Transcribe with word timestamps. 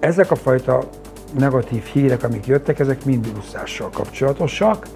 Ezek 0.00 0.30
a 0.30 0.34
fajta 0.34 0.88
negatív 1.38 1.82
hírek, 1.82 2.22
amik 2.22 2.46
jöttek, 2.46 2.78
ezek 2.78 3.04
mind 3.04 3.32
úszással 3.38 3.90
kapcsolatosak, 3.90 4.86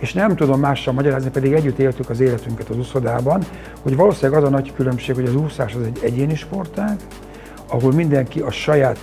és 0.00 0.12
nem 0.12 0.36
tudom 0.36 0.60
mással 0.60 0.92
magyarázni, 0.94 1.30
pedig 1.30 1.52
együtt 1.52 1.78
éltük 1.78 2.10
az 2.10 2.20
életünket 2.20 2.68
az 2.68 2.78
úszodában, 2.78 3.42
hogy 3.82 3.96
valószínűleg 3.96 4.42
az 4.42 4.48
a 4.48 4.50
nagy 4.50 4.72
különbség, 4.76 5.14
hogy 5.14 5.24
az 5.26 5.34
úszás 5.34 5.74
az 5.74 5.82
egy 5.82 5.98
egyéni 6.02 6.34
sportág, 6.34 6.96
ahol 7.68 7.92
mindenki 7.92 8.40
a 8.40 8.50
saját 8.50 8.98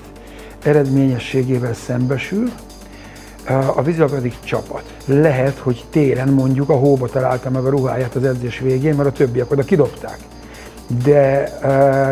eredményességével 0.63 1.73
szembesül, 1.73 2.49
a 3.75 3.81
vízilabda 3.81 4.15
pedig 4.15 4.35
csapat. 4.43 4.83
Lehet, 5.05 5.57
hogy 5.57 5.85
téren 5.89 6.27
mondjuk 6.27 6.69
a 6.69 6.75
hóba 6.75 7.07
találta 7.07 7.49
meg 7.49 7.65
a 7.65 7.69
ruháját 7.69 8.15
az 8.15 8.23
edzés 8.23 8.59
végén, 8.59 8.95
mert 8.95 9.09
a 9.09 9.11
többiek 9.11 9.51
oda 9.51 9.63
kidobták. 9.63 10.17
De 11.03 11.51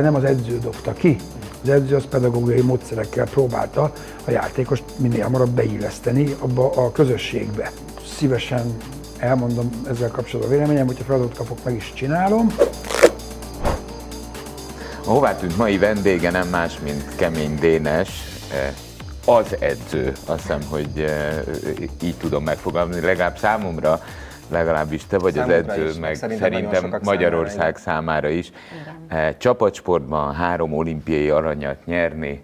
nem 0.01 0.15
az 0.15 0.23
edző 0.23 0.59
dobta 0.59 0.93
ki. 0.93 1.15
Az 1.63 1.69
edző 1.69 1.95
az 1.95 2.05
pedagógiai 2.09 2.61
módszerekkel 2.61 3.25
próbálta 3.25 3.93
a 4.25 4.31
játékost 4.31 4.83
minél 4.95 5.23
hamarabb 5.23 5.49
beilleszteni 5.49 6.35
abba 6.39 6.69
a 6.69 6.91
közösségbe. 6.91 7.71
Szívesen 8.17 8.77
elmondom 9.17 9.69
ezzel 9.89 10.09
kapcsolatban 10.09 10.53
a 10.53 10.57
véleményem, 10.57 10.85
hogyha 10.85 11.03
feladatot 11.03 11.37
kapok, 11.37 11.63
meg 11.63 11.75
is 11.75 11.93
csinálom. 11.95 12.47
A 15.05 15.09
hová 15.09 15.35
tűnt 15.35 15.57
mai 15.57 15.77
vendége 15.77 16.31
nem 16.31 16.47
más, 16.47 16.79
mint 16.83 17.15
Kemény 17.15 17.55
Dénes, 17.59 18.09
az 19.25 19.55
edző, 19.59 20.13
azt 20.25 20.41
hiszem, 20.41 20.59
hogy 20.69 21.05
így 22.03 22.15
tudom 22.15 22.43
megfogalmazni, 22.43 23.01
legalább 23.01 23.37
számomra, 23.37 24.01
legalábbis 24.49 25.05
te 25.05 25.17
vagy 25.17 25.33
számomra 25.33 25.55
az 25.55 25.61
edző, 25.61 25.89
is, 25.89 25.97
meg 25.99 26.15
szerintem, 26.15 26.51
szerintem 26.51 26.99
Magyarország 27.03 27.77
számára, 27.77 27.77
számára 27.77 28.29
is. 28.29 28.51
Igen. 29.09 29.37
Csapatsportban 29.37 30.33
három 30.33 30.73
olimpiai 30.73 31.29
aranyat 31.29 31.85
nyerni, 31.85 32.43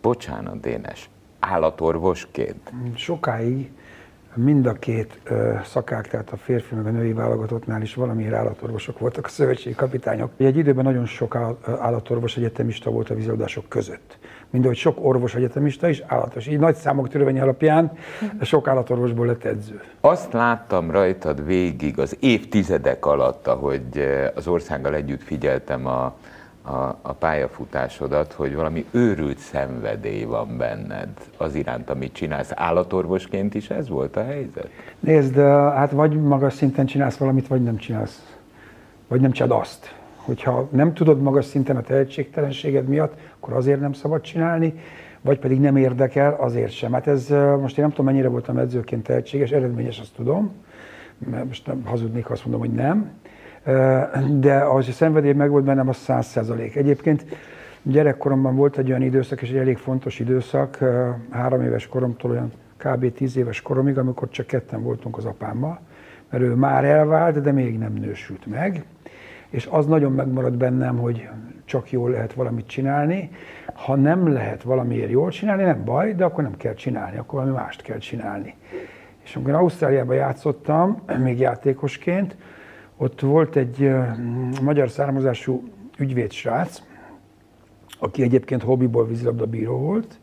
bocsánat 0.00 0.60
Dénes, 0.60 1.10
állatorvosként? 1.40 2.72
Sokáig 2.94 3.70
mind 4.34 4.66
a 4.66 4.72
két 4.72 5.18
ö, 5.24 5.54
szakák, 5.64 6.08
tehát 6.08 6.30
a 6.30 6.36
férfi 6.36 6.74
meg 6.74 6.86
a 6.86 6.90
női 6.90 7.12
válogatottnál 7.12 7.82
is 7.82 7.94
valamiért 7.94 8.34
állatorvosok 8.34 8.98
voltak 8.98 9.24
a 9.24 9.28
szövetségi 9.28 9.74
kapitányok. 9.74 10.30
Egy 10.36 10.56
időben 10.56 10.84
nagyon 10.84 11.06
sok 11.06 11.36
állatorvos 11.78 12.36
egyetemista 12.36 12.90
volt 12.90 13.10
a 13.10 13.14
vízilabdások 13.14 13.68
között. 13.68 14.18
Mind 14.54 14.66
ahogy 14.66 14.78
sok 14.78 14.98
orvos 15.00 15.34
egyetemista 15.34 15.88
is 15.88 16.02
állatos. 16.06 16.46
Így 16.46 16.58
nagy 16.58 16.74
számok 16.74 17.08
törvény 17.08 17.40
alapján 17.40 17.92
sok 18.40 18.68
állatorvosból 18.68 19.26
lett 19.26 19.44
edző. 19.44 19.82
Azt 20.00 20.32
láttam 20.32 20.90
rajtad 20.90 21.46
végig 21.46 21.98
az 21.98 22.16
évtizedek 22.20 23.06
alatt, 23.06 23.46
ahogy 23.46 23.82
az 24.34 24.46
országgal 24.46 24.94
együtt 24.94 25.22
figyeltem 25.22 25.86
a, 25.86 26.04
a, 26.62 26.98
a 27.02 27.12
pályafutásodat, 27.12 28.32
hogy 28.32 28.54
valami 28.54 28.86
őrült 28.90 29.38
szenvedély 29.38 30.24
van 30.24 30.56
benned 30.56 31.08
az 31.36 31.54
iránt, 31.54 31.90
amit 31.90 32.12
csinálsz. 32.12 32.50
Állatorvosként 32.54 33.54
is 33.54 33.70
ez 33.70 33.88
volt 33.88 34.16
a 34.16 34.24
helyzet? 34.24 34.68
Nézd, 35.00 35.36
hát 35.74 35.90
vagy 35.90 36.22
magas 36.22 36.54
szinten 36.54 36.86
csinálsz 36.86 37.16
valamit, 37.16 37.46
vagy 37.46 37.62
nem 37.62 37.76
csinálsz. 37.76 38.36
Vagy 39.08 39.20
nem 39.20 39.32
csinálod 39.32 39.60
azt. 39.60 39.94
Hogyha 40.24 40.68
nem 40.70 40.94
tudod 40.94 41.22
magas 41.22 41.44
szinten 41.44 41.76
a 41.76 41.80
tehetségtelenséged 41.80 42.88
miatt, 42.88 43.14
akkor 43.38 43.52
azért 43.52 43.80
nem 43.80 43.92
szabad 43.92 44.20
csinálni, 44.20 44.74
vagy 45.20 45.38
pedig 45.38 45.60
nem 45.60 45.76
érdekel, 45.76 46.36
azért 46.40 46.72
sem. 46.72 46.92
Hát 46.92 47.06
ez 47.06 47.28
most 47.60 47.78
én 47.78 47.84
nem 47.84 47.90
tudom, 47.90 48.06
mennyire 48.06 48.28
voltam 48.28 48.58
edzőként 48.58 49.02
tehetséges, 49.02 49.50
eredményes, 49.50 50.00
azt 50.00 50.14
tudom, 50.14 50.52
mert 51.30 51.44
most 51.44 51.66
nem 51.66 51.82
hazudnék, 51.84 52.30
azt 52.30 52.44
mondom, 52.44 52.60
hogy 52.60 52.72
nem 52.72 53.10
de 54.30 54.56
az 54.56 54.88
a 54.88 54.92
szenvedély 54.92 55.32
meg 55.32 55.50
volt 55.50 55.64
bennem, 55.64 55.88
az 55.88 55.96
száz 55.96 56.26
százalék. 56.26 56.76
Egyébként 56.76 57.24
gyerekkoromban 57.82 58.56
volt 58.56 58.78
egy 58.78 58.88
olyan 58.88 59.02
időszak, 59.02 59.42
és 59.42 59.50
egy 59.50 59.56
elég 59.56 59.76
fontos 59.76 60.18
időszak, 60.18 60.78
három 61.30 61.62
éves 61.62 61.86
koromtól 61.86 62.30
olyan 62.30 62.52
kb. 62.76 63.12
tíz 63.12 63.36
éves 63.36 63.62
koromig, 63.62 63.98
amikor 63.98 64.28
csak 64.28 64.46
ketten 64.46 64.82
voltunk 64.82 65.16
az 65.16 65.24
apámmal, 65.24 65.80
mert 66.30 66.42
ő 66.42 66.54
már 66.54 66.84
elvált, 66.84 67.40
de 67.40 67.52
még 67.52 67.78
nem 67.78 67.92
nősült 67.92 68.46
meg, 68.46 68.84
és 69.54 69.68
az 69.70 69.86
nagyon 69.86 70.12
megmaradt 70.12 70.56
bennem, 70.56 70.98
hogy 70.98 71.28
csak 71.64 71.90
jól 71.90 72.10
lehet 72.10 72.32
valamit 72.32 72.66
csinálni. 72.66 73.30
Ha 73.74 73.94
nem 73.94 74.32
lehet 74.32 74.62
valamiért 74.62 75.10
jól 75.10 75.30
csinálni, 75.30 75.62
nem 75.62 75.84
baj, 75.84 76.14
de 76.14 76.24
akkor 76.24 76.42
nem 76.42 76.56
kell 76.56 76.74
csinálni, 76.74 77.16
akkor 77.18 77.38
valami 77.38 77.56
mást 77.56 77.82
kell 77.82 77.98
csinálni. 77.98 78.54
És 79.24 79.36
amikor 79.36 79.54
Ausztráliában 79.54 80.16
játszottam, 80.16 81.02
még 81.22 81.38
játékosként, 81.38 82.36
ott 82.96 83.20
volt 83.20 83.56
egy 83.56 83.90
magyar 84.62 84.90
származású 84.90 85.62
ügyvéd 85.98 86.32
srác, 86.32 86.82
aki 87.98 88.22
egyébként 88.22 88.62
hobbiból 88.62 89.06
vízilabda 89.06 89.46
bíró 89.46 89.78
volt, 89.78 90.18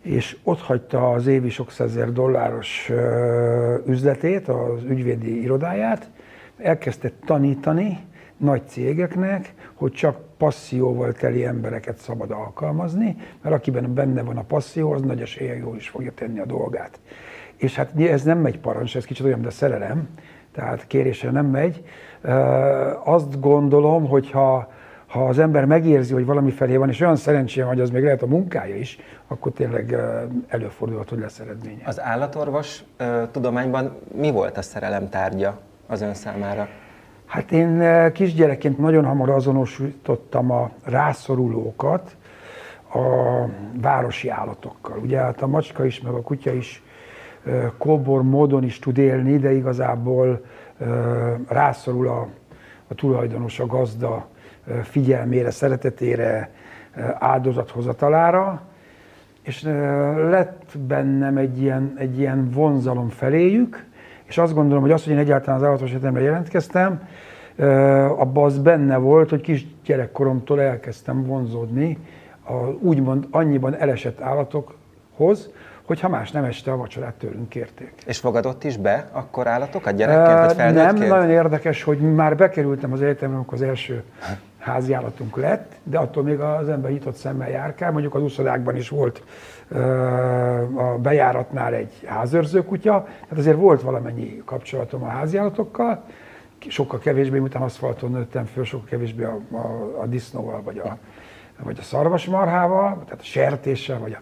és 0.00 0.36
ott 0.42 0.60
hagyta 0.60 1.10
az 1.10 1.26
évi 1.26 1.50
sok 1.50 1.70
százezer 1.70 2.12
dolláros 2.12 2.90
üzletét, 3.86 4.48
az 4.48 4.82
ügyvédi 4.82 5.42
irodáját, 5.42 6.10
elkezdte 6.58 7.10
tanítani 7.24 7.98
nagy 8.36 8.62
cégeknek, 8.66 9.54
hogy 9.74 9.92
csak 9.92 10.16
passzióval 10.36 11.12
teli 11.12 11.44
embereket 11.44 11.98
szabad 11.98 12.30
alkalmazni, 12.30 13.16
mert 13.42 13.54
akiben 13.54 13.94
benne 13.94 14.22
van 14.22 14.36
a 14.36 14.42
passzió, 14.42 14.92
az 14.92 15.02
nagy 15.02 15.20
esélye 15.20 15.56
jól 15.56 15.76
is 15.76 15.88
fogja 15.88 16.12
tenni 16.14 16.38
a 16.38 16.46
dolgát. 16.46 17.00
És 17.56 17.74
hát 17.74 18.00
ez 18.00 18.22
nem 18.22 18.38
megy 18.38 18.58
parancs, 18.58 18.96
ez 18.96 19.04
kicsit 19.04 19.26
olyan, 19.26 19.42
de 19.42 19.50
szerelem, 19.50 20.08
tehát 20.52 20.86
kérésre 20.86 21.30
nem 21.30 21.46
megy. 21.46 21.84
Azt 23.04 23.40
gondolom, 23.40 24.08
hogy 24.08 24.30
ha, 24.30 24.72
ha 25.06 25.26
az 25.26 25.38
ember 25.38 25.64
megérzi, 25.64 26.12
hogy 26.12 26.24
valami 26.24 26.50
felé 26.50 26.76
van, 26.76 26.88
és 26.88 27.00
olyan 27.00 27.16
szerencséje, 27.16 27.66
hogy 27.66 27.80
az 27.80 27.90
még 27.90 28.02
lehet 28.02 28.22
a 28.22 28.26
munkája 28.26 28.76
is, 28.76 28.98
akkor 29.26 29.52
tényleg 29.52 29.96
előfordulhat, 30.48 31.08
hogy 31.08 31.18
lesz 31.18 31.38
eredménye. 31.38 31.82
Az 31.84 32.00
állatorvos 32.00 32.84
tudományban 33.30 33.96
mi 34.14 34.30
volt 34.30 34.56
a 34.56 34.62
szerelem 34.62 35.08
tárgya 35.08 35.58
az 35.86 36.00
ön 36.00 36.14
számára? 36.14 36.68
Hát 37.34 37.52
én 37.52 37.82
kisgyerekként 38.12 38.78
nagyon 38.78 39.04
hamar 39.04 39.30
azonosítottam 39.30 40.50
a 40.50 40.70
rászorulókat 40.84 42.16
a 42.92 42.98
városi 43.80 44.28
állatokkal. 44.28 44.98
Ugye 44.98 45.18
hát 45.18 45.42
a 45.42 45.46
macska 45.46 45.84
is, 45.84 46.00
meg 46.00 46.12
a 46.12 46.20
kutya 46.20 46.52
is 46.52 46.82
kóbor 47.78 48.22
módon 48.22 48.64
is 48.64 48.78
tud 48.78 48.98
élni, 48.98 49.38
de 49.38 49.52
igazából 49.52 50.44
rászorul 51.48 52.08
a, 52.08 52.28
a 52.88 52.94
tulajdonos, 52.94 53.60
a 53.60 53.66
gazda 53.66 54.26
figyelmére, 54.82 55.50
szeretetére, 55.50 56.50
áldozathozatalára, 57.18 58.62
és 59.42 59.62
lett 60.16 60.78
bennem 60.78 61.36
egy 61.36 61.60
ilyen, 61.60 61.94
egy 61.98 62.18
ilyen 62.18 62.50
vonzalom 62.50 63.08
feléjük, 63.08 63.86
és 64.24 64.38
azt 64.38 64.54
gondolom, 64.54 64.82
hogy 64.82 64.92
az, 64.92 65.04
hogy 65.04 65.12
én 65.12 65.18
egyáltalán 65.18 65.60
az 65.60 65.66
állatos 65.66 65.90
egyetemre 65.90 66.20
jelentkeztem, 66.20 67.08
abban 68.16 68.44
az 68.44 68.58
benne 68.58 68.96
volt, 68.96 69.30
hogy 69.30 69.40
kis 69.40 69.66
gyerekkoromtól 69.84 70.60
elkezdtem 70.60 71.26
vonzódni 71.26 71.98
a 72.46 72.54
úgymond 72.80 73.26
annyiban 73.30 73.74
elesett 73.74 74.20
állatokhoz, 74.20 75.50
hogyha 75.82 76.08
más 76.08 76.30
nem 76.30 76.44
este 76.44 76.72
a 76.72 76.76
vacsorát 76.76 77.14
tőlünk 77.14 77.48
kérték. 77.48 77.92
És 78.06 78.18
fogadott 78.18 78.64
is 78.64 78.76
be 78.76 79.08
akkor 79.12 79.46
állatokat 79.46 79.94
gyerekként, 79.96 80.38
vagy 80.38 80.54
felnőttként? 80.54 80.98
Nem, 80.98 81.08
nagyon 81.08 81.30
érdekes, 81.30 81.82
hogy 81.82 81.98
már 81.98 82.36
bekerültem 82.36 82.92
az 82.92 83.02
egyetemre, 83.02 83.36
amikor 83.36 83.54
az 83.54 83.62
első 83.62 84.02
házi 84.64 84.92
állatunk 84.92 85.36
lett, 85.36 85.72
de 85.82 85.98
attól 85.98 86.22
még 86.22 86.40
az 86.40 86.68
ember 86.68 86.90
nyitott 86.90 87.14
szemmel 87.14 87.50
járkál. 87.50 87.92
Mondjuk 87.92 88.14
az 88.14 88.22
uszodákban 88.22 88.76
is 88.76 88.88
volt 88.88 89.22
a 90.76 90.98
bejáratnál 90.98 91.74
egy 91.74 91.92
házőrző 92.06 92.64
kutya, 92.64 93.02
tehát 93.04 93.38
azért 93.38 93.56
volt 93.56 93.82
valamennyi 93.82 94.42
kapcsolatom 94.44 95.02
a 95.02 95.06
háziállatokkal, 95.06 96.04
sokkal 96.68 96.98
kevésbé, 96.98 97.38
miután 97.38 97.62
aszfalton 97.62 98.10
nőttem 98.10 98.44
föl, 98.44 98.64
sokkal 98.64 98.86
kevésbé 98.86 99.24
a, 99.24 99.38
a, 99.50 100.00
a 100.00 100.06
disznóval, 100.06 100.62
vagy 100.62 100.78
a, 100.78 100.96
vagy 101.62 101.76
a 101.78 101.82
szarvasmarhával, 101.82 103.02
tehát 103.04 103.20
a 103.20 103.24
sertéssel, 103.24 103.98
vagy 103.98 104.12
a 104.12 104.20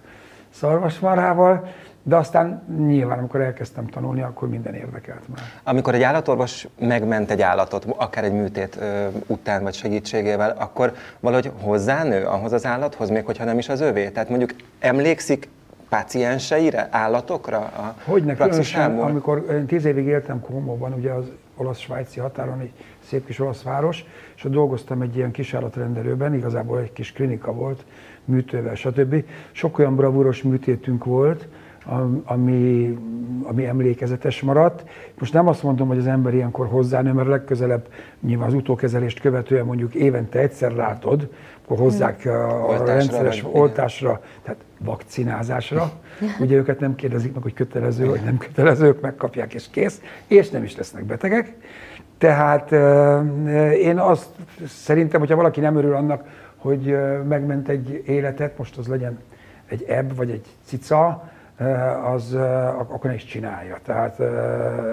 szarvasmarhával, 0.50 1.68
de 2.02 2.16
aztán 2.16 2.62
nyilván, 2.86 3.18
amikor 3.18 3.40
elkezdtem 3.40 3.86
tanulni, 3.86 4.22
akkor 4.22 4.48
minden 4.48 4.74
érdekelt 4.74 5.28
már. 5.28 5.44
Amikor 5.62 5.94
egy 5.94 6.02
állatorvos 6.02 6.68
megment 6.78 7.30
egy 7.30 7.42
állatot, 7.42 7.86
akár 7.96 8.24
egy 8.24 8.32
műtét 8.32 8.78
ö, 8.80 9.06
után 9.26 9.62
vagy 9.62 9.74
segítségével, 9.74 10.56
akkor 10.58 10.92
valahogy 11.20 11.52
hozzánő 11.60 12.24
ahhoz 12.24 12.52
az 12.52 12.66
állathoz, 12.66 13.08
még 13.08 13.24
hogyha 13.24 13.44
nem 13.44 13.58
is 13.58 13.68
az 13.68 13.80
övé? 13.80 14.08
Tehát 14.08 14.28
mondjuk 14.28 14.54
emlékszik 14.78 15.48
pácienseire, 15.88 16.88
állatokra 16.90 17.58
a 17.58 17.94
Hogyne, 18.04 18.34
különösen, 18.34 18.98
amikor 18.98 19.46
én 19.50 19.66
tíz 19.66 19.84
évig 19.84 20.06
éltem 20.06 20.40
Komóban, 20.40 20.92
ugye 20.92 21.10
az 21.10 21.24
olasz-svájci 21.56 22.20
határon, 22.20 22.60
egy 22.60 22.72
szép 23.08 23.26
kis 23.26 23.38
olasz 23.38 23.62
város, 23.62 24.04
és 24.36 24.44
ott 24.44 24.52
dolgoztam 24.52 25.02
egy 25.02 25.16
ilyen 25.16 25.30
kisállatrendelőben, 25.30 26.34
igazából 26.34 26.78
egy 26.78 26.92
kis 26.92 27.12
klinika 27.12 27.52
volt, 27.52 27.84
műtővel, 28.24 28.74
stb. 28.74 29.24
Sok 29.52 29.78
olyan 29.78 29.96
bravúros 29.96 30.42
műtétünk 30.42 31.04
volt, 31.04 31.48
ami, 32.24 32.98
ami 33.42 33.66
emlékezetes 33.66 34.42
maradt. 34.42 34.84
Most 35.18 35.32
nem 35.32 35.48
azt 35.48 35.62
mondom, 35.62 35.88
hogy 35.88 35.98
az 35.98 36.06
ember 36.06 36.34
ilyenkor 36.34 36.66
hozzánő, 36.66 37.12
mert 37.12 37.28
legközelebb 37.28 37.88
nyilván 38.20 38.46
az 38.46 38.54
utókezelést 38.54 39.20
követően 39.20 39.64
mondjuk 39.64 39.94
évente 39.94 40.38
egyszer 40.38 40.72
látod, 40.72 41.28
akkor 41.64 41.78
hozzák 41.78 42.22
hmm. 42.22 42.32
a, 42.32 42.68
a 42.68 42.84
rendszeres 42.84 43.40
vagy, 43.40 43.52
oltásra, 43.54 44.20
tehát 44.42 44.60
vakcinázásra. 44.78 45.92
Ugye 46.40 46.56
őket 46.56 46.80
nem 46.80 46.94
kérdezik 46.94 47.34
meg, 47.34 47.42
hogy 47.42 47.54
kötelező 47.54 48.06
vagy 48.06 48.20
nem 48.24 48.38
kötelező, 48.38 48.86
ők 48.86 49.00
megkapják 49.00 49.54
és 49.54 49.70
kész, 49.70 50.00
és 50.26 50.50
nem 50.50 50.62
is 50.62 50.76
lesznek 50.76 51.04
betegek. 51.04 51.56
Tehát 52.18 52.72
én 53.74 53.98
azt 53.98 54.28
szerintem, 54.66 55.20
hogyha 55.20 55.36
valaki 55.36 55.60
nem 55.60 55.76
örül 55.76 55.94
annak, 55.94 56.24
hogy 56.56 56.96
megment 57.28 57.68
egy 57.68 58.02
életet, 58.06 58.58
most 58.58 58.78
az 58.78 58.86
legyen 58.86 59.18
egy 59.66 59.82
ebb 59.82 60.16
vagy 60.16 60.30
egy 60.30 60.46
cica, 60.64 61.30
az 62.14 62.34
akkor 62.76 63.12
is 63.12 63.24
csinálja. 63.24 63.78
Tehát 63.84 64.20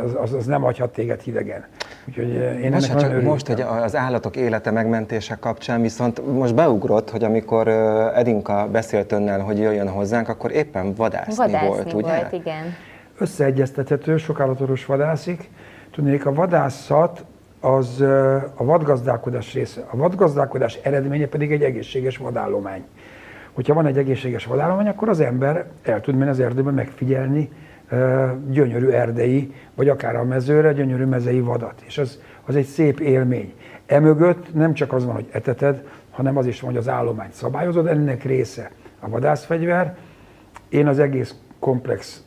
az, 0.06 0.16
az, 0.22 0.34
az 0.34 0.46
nem 0.46 0.62
hagyhat 0.62 0.94
téged 0.94 1.22
hidegen. 1.22 1.66
Úgyhogy 2.08 2.30
én 2.34 2.72
most, 2.72 2.90
ennek 2.90 3.02
csak 3.02 3.22
most, 3.22 3.48
hogy 3.48 3.62
az 3.62 3.96
állatok 3.96 4.36
élete 4.36 4.72
megmentése 4.72 5.36
kapcsán 5.36 5.82
viszont 5.82 6.34
most 6.34 6.56
beugrott, 6.56 7.10
hogy 7.10 7.24
amikor 7.24 7.68
Edinka 8.16 8.68
beszélt 8.72 9.12
önnel, 9.12 9.40
hogy 9.40 9.60
jöjjön 9.60 9.90
hozzánk, 9.90 10.30
akkor 10.30 10.52
éppen 10.52 10.94
vadászni, 10.96 11.36
vadászni 11.36 11.68
volt, 11.68 11.94
ugye? 11.94 12.16
volt, 12.16 12.32
igen. 12.32 12.64
Összeegyeztethető, 13.18 14.18
sok 14.18 14.40
állatoros 14.40 14.86
vadászik. 14.86 15.50
Tudnék, 15.92 16.26
a 16.26 16.34
vadászat 16.34 17.24
az 17.60 18.02
a 18.56 18.64
vadgazdálkodás 18.64 19.54
része. 19.54 19.86
A 19.92 19.98
vadgazdálkodás 19.98 20.80
eredménye 20.82 21.28
pedig 21.28 21.52
egy 21.52 21.64
egészséges 21.64 22.18
vadállomány. 22.18 22.84
Hogyha 23.54 23.74
van 23.74 23.86
egy 23.86 23.98
egészséges 23.98 24.46
vadállomány, 24.46 24.88
akkor 24.88 25.10
az 25.10 25.20
ember 25.20 25.66
el 25.84 26.02
tud 26.02 26.16
menni 26.16 26.30
az 26.30 26.40
erdőben 26.40 26.74
megfigyelni 26.74 27.50
gyönyörű 28.50 28.88
erdei, 28.88 29.54
vagy 29.76 29.90
akár 29.90 30.16
a 30.16 30.24
mezőre 30.24 30.74
gyönyörű 30.74 31.06
mezei 31.06 31.40
vadat. 31.40 31.82
És 31.86 31.98
az, 31.98 32.22
az 32.46 32.56
egy 32.56 32.66
szép 32.66 33.00
élmény. 33.00 33.54
Emögött 33.86 34.54
nem 34.54 34.74
csak 34.74 34.94
az 34.94 35.06
van, 35.06 35.14
hogy 35.14 35.28
eteted, 35.32 35.88
hanem 36.12 36.38
az 36.38 36.46
is 36.46 36.62
van, 36.62 36.70
hogy 36.70 36.80
az 36.80 36.88
állományt 36.88 37.34
szabályozod, 37.34 37.88
ennek 37.88 38.24
része 38.24 38.72
a 39.00 39.10
vadászfegyver. 39.10 39.98
Én 40.70 40.88
az 40.88 41.00
egész 41.00 41.36
komplex 41.60 42.24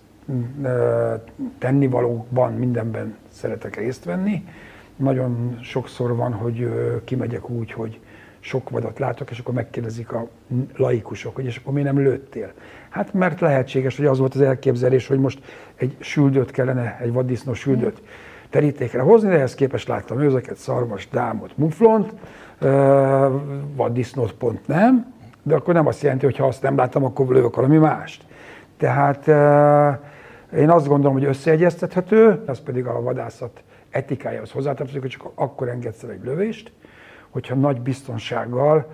tennivalókban, 1.59 2.53
mindenben 2.53 3.17
szeretek 3.29 3.77
részt 3.77 4.05
venni. 4.05 4.45
Nagyon 4.97 5.59
sokszor 5.61 6.17
van, 6.17 6.33
hogy 6.33 6.69
kimegyek 7.05 7.51
úgy, 7.51 7.73
hogy 7.73 8.01
sok 8.45 8.71
vadat 8.71 8.99
látok, 8.99 9.31
és 9.31 9.39
akkor 9.39 9.55
megkérdezik 9.55 10.13
a 10.13 10.29
laikusok, 10.77 11.35
hogy 11.35 11.45
és 11.45 11.57
akkor 11.57 11.73
mi 11.73 11.83
nem 11.83 11.99
lőttél. 11.99 12.53
Hát 12.89 13.13
mert 13.13 13.41
lehetséges, 13.41 13.97
hogy 13.97 14.07
az 14.07 14.19
volt 14.19 14.35
az 14.35 14.41
elképzelés, 14.41 15.07
hogy 15.07 15.19
most 15.19 15.43
egy 15.75 15.97
süldőt 15.99 16.51
kellene, 16.51 16.99
egy 17.01 17.13
vaddisznó 17.13 17.55
süldőt 17.55 18.03
terítékre 18.51 19.01
hozni, 19.01 19.29
de 19.29 19.35
ehhez 19.35 19.55
képest 19.55 19.89
láttam 19.89 20.21
őzeket, 20.21 20.57
szarvas, 20.57 21.09
dámot, 21.09 21.57
muflont, 21.57 22.13
vaddisznót 23.77 24.33
pont 24.33 24.67
nem, 24.67 25.15
de 25.43 25.55
akkor 25.55 25.75
nem 25.75 25.87
azt 25.87 26.03
jelenti, 26.03 26.25
hogy 26.25 26.37
ha 26.37 26.47
azt 26.47 26.63
nem 26.63 26.77
láttam, 26.77 27.05
akkor 27.05 27.29
lövök 27.29 27.57
valami 27.57 27.77
mást. 27.77 28.25
Tehát 28.77 29.29
én 30.57 30.71
azt 30.71 30.87
gondolom, 30.87 31.13
hogy 31.13 31.25
összeegyeztethető, 31.25 32.43
az 32.47 32.61
pedig 32.61 32.87
a 32.87 33.03
vadászat 33.03 33.63
etikájához 33.91 34.51
hozzátartozik, 34.51 35.01
hogy 35.01 35.11
csak 35.11 35.31
akkor 35.35 35.69
engedsz 35.69 36.03
el 36.03 36.11
egy 36.11 36.25
lövést, 36.25 36.73
hogyha 37.33 37.55
nagy 37.55 37.81
biztonsággal 37.81 38.91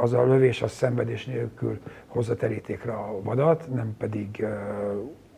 az 0.00 0.12
a 0.12 0.24
lövés 0.24 0.62
az 0.62 0.72
szenvedés 0.72 1.24
nélkül 1.24 1.78
hozza 2.06 2.36
terítékre 2.36 2.92
a 2.92 3.22
vadat, 3.22 3.74
nem 3.74 3.94
pedig 3.98 4.46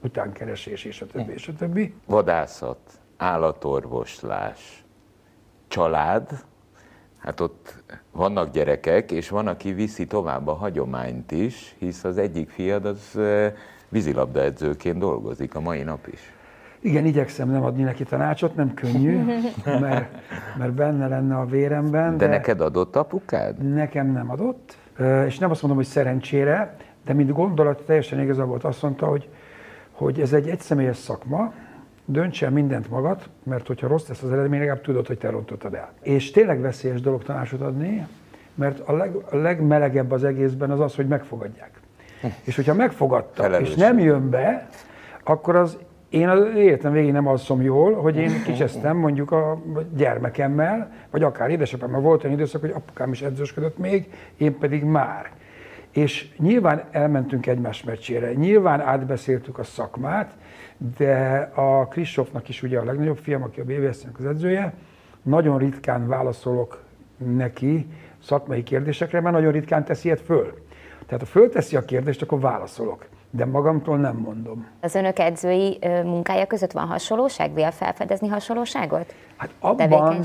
utánkeresés 0.00 0.84
és 0.84 1.00
a 1.00 1.06
többi, 1.06 1.32
és 1.32 1.48
a 1.48 1.52
többi. 1.52 1.94
Vadászat, 2.06 2.78
állatorvoslás, 3.16 4.84
család, 5.68 6.44
hát 7.18 7.40
ott 7.40 7.82
vannak 8.10 8.50
gyerekek, 8.50 9.10
és 9.10 9.28
van, 9.28 9.46
aki 9.46 9.72
viszi 9.72 10.06
tovább 10.06 10.46
a 10.46 10.54
hagyományt 10.54 11.30
is, 11.30 11.74
hisz 11.78 12.04
az 12.04 12.18
egyik 12.18 12.50
fiad 12.50 12.84
az 12.84 13.18
vízilabdaedzőként 13.88 14.98
dolgozik 14.98 15.54
a 15.54 15.60
mai 15.60 15.82
nap 15.82 16.06
is. 16.06 16.32
Igen, 16.82 17.04
igyekszem 17.04 17.50
nem 17.50 17.64
adni 17.64 17.82
neki 17.82 18.04
tanácsot, 18.04 18.54
nem 18.54 18.74
könnyű, 18.74 19.24
mert, 19.80 20.14
mert 20.58 20.72
benne 20.72 21.08
lenne 21.08 21.36
a 21.36 21.44
véremben. 21.44 22.16
De, 22.16 22.26
de 22.26 22.30
neked 22.30 22.60
adott 22.60 22.96
apukád? 22.96 23.74
Nekem 23.74 24.12
nem 24.12 24.30
adott, 24.30 24.76
és 25.26 25.38
nem 25.38 25.50
azt 25.50 25.62
mondom, 25.62 25.80
hogy 25.80 25.90
szerencsére, 25.90 26.76
de 27.04 27.12
mint 27.12 27.32
gondolat 27.32 27.82
teljesen 27.82 28.20
igaza 28.20 28.44
volt, 28.44 28.64
azt 28.64 28.82
mondta, 28.82 29.06
hogy, 29.06 29.28
hogy 29.90 30.20
ez 30.20 30.32
egy 30.32 30.48
egyszemélyes 30.48 30.96
szakma, 30.96 31.52
dönts 32.04 32.44
el 32.44 32.50
mindent 32.50 32.90
magad, 32.90 33.22
mert 33.42 33.66
hogyha 33.66 33.86
rossz 33.86 34.08
lesz 34.08 34.22
az 34.22 34.32
eredmény, 34.32 34.58
legalább 34.58 34.82
tudod, 34.82 35.06
hogy 35.06 35.18
te 35.18 35.30
rontottad 35.30 35.74
el. 35.74 35.92
És 36.02 36.30
tényleg 36.30 36.60
veszélyes 36.60 37.00
dolog 37.00 37.22
tanácsot 37.22 37.60
adni, 37.60 38.06
mert 38.54 38.80
a, 38.80 38.92
leg, 38.92 39.14
a 39.30 39.36
legmelegebb 39.36 40.10
az 40.10 40.24
egészben 40.24 40.70
az 40.70 40.80
az, 40.80 40.94
hogy 40.94 41.06
megfogadják. 41.06 41.70
Hm. 42.20 42.26
És 42.42 42.56
hogyha 42.56 42.74
megfogadta, 42.74 43.60
és 43.60 43.74
nem 43.74 43.98
jön 43.98 44.30
be, 44.30 44.68
akkor 45.24 45.56
az 45.56 45.78
én 46.12 46.28
az 46.28 46.54
életem 46.56 46.92
végén 46.92 47.12
nem 47.12 47.26
alszom 47.26 47.62
jól, 47.62 47.94
hogy 47.94 48.16
én 48.16 48.42
kicsesztem 48.44 48.96
mondjuk 48.96 49.30
a 49.30 49.62
gyermekemmel, 49.96 50.92
vagy 51.10 51.22
akár 51.22 51.50
édesapámmal 51.50 52.00
volt 52.00 52.24
olyan 52.24 52.36
időszak, 52.36 52.60
hogy 52.60 52.70
apukám 52.70 53.12
is 53.12 53.22
edzősködött 53.22 53.78
még, 53.78 54.12
én 54.36 54.58
pedig 54.58 54.84
már. 54.84 55.30
És 55.90 56.28
nyilván 56.38 56.82
elmentünk 56.90 57.46
egymás 57.46 57.84
meccsére, 57.84 58.32
nyilván 58.32 58.80
átbeszéltük 58.80 59.58
a 59.58 59.64
szakmát, 59.64 60.32
de 60.96 61.50
a 61.54 61.86
Kristófnak 61.86 62.48
is 62.48 62.62
ugye 62.62 62.78
a 62.78 62.84
legnagyobb 62.84 63.18
fiam, 63.18 63.42
aki 63.42 63.60
a 63.60 63.64
bvs 63.64 63.98
az 64.18 64.24
edzője, 64.24 64.74
nagyon 65.22 65.58
ritkán 65.58 66.08
válaszolok 66.08 66.82
neki 67.16 67.86
szakmai 68.22 68.62
kérdésekre, 68.62 69.20
mert 69.20 69.34
nagyon 69.34 69.52
ritkán 69.52 69.84
teszi 69.84 70.06
ilyet 70.06 70.20
föl. 70.20 70.54
Tehát 71.06 71.20
ha 71.20 71.26
fölteszi 71.26 71.76
a 71.76 71.84
kérdést, 71.84 72.22
akkor 72.22 72.40
válaszolok 72.40 73.06
de 73.34 73.44
magamtól 73.44 73.98
nem 73.98 74.16
mondom. 74.16 74.66
Az 74.80 74.94
önök 74.94 75.18
edzői 75.18 75.78
munkája 76.04 76.46
között 76.46 76.72
van 76.72 76.86
hasonlóság? 76.86 77.54
Vél 77.54 77.70
felfedezni 77.70 78.28
hasonlóságot? 78.28 79.14
Hát 79.36 79.50
abban 79.60 80.24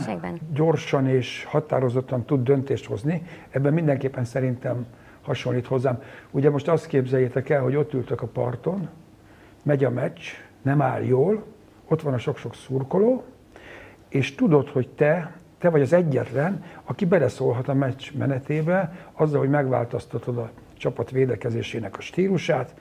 gyorsan 0.54 1.08
és 1.08 1.46
határozottan 1.46 2.26
tud 2.26 2.44
döntést 2.44 2.86
hozni, 2.86 3.24
ebben 3.50 3.74
mindenképpen 3.74 4.26
szerintem 4.26 4.86
hasonlít 5.22 5.68
hozzám. 5.68 6.02
Ugye 6.32 6.50
most 6.50 6.68
azt 6.68 6.88
képzeljétek 6.88 7.50
el, 7.50 7.62
hogy 7.62 7.76
ott 7.76 7.94
ültök 7.94 8.22
a 8.22 8.28
parton, 8.28 8.90
megy 9.64 9.84
a 9.84 9.90
meccs, 9.90 10.22
nem 10.62 10.82
áll 10.82 11.04
jól, 11.04 11.44
ott 11.88 12.02
van 12.02 12.14
a 12.14 12.18
sok-sok 12.18 12.56
szurkoló, 12.56 13.24
és 14.10 14.36
tudod, 14.36 14.70
hogy 14.70 14.88
te, 14.90 15.36
te 15.60 15.70
vagy 15.70 15.82
az 15.82 15.94
egyetlen, 15.94 16.64
aki 16.84 17.06
beleszólhat 17.06 17.68
a 17.68 17.74
meccs 17.74 18.12
menetébe, 18.18 18.94
azzal, 19.14 19.40
hogy 19.40 19.50
megváltoztatod 19.50 20.38
a 20.38 20.50
csapat 20.78 21.12
védekezésének 21.12 21.98
a 21.98 22.02
stílusát, 22.02 22.74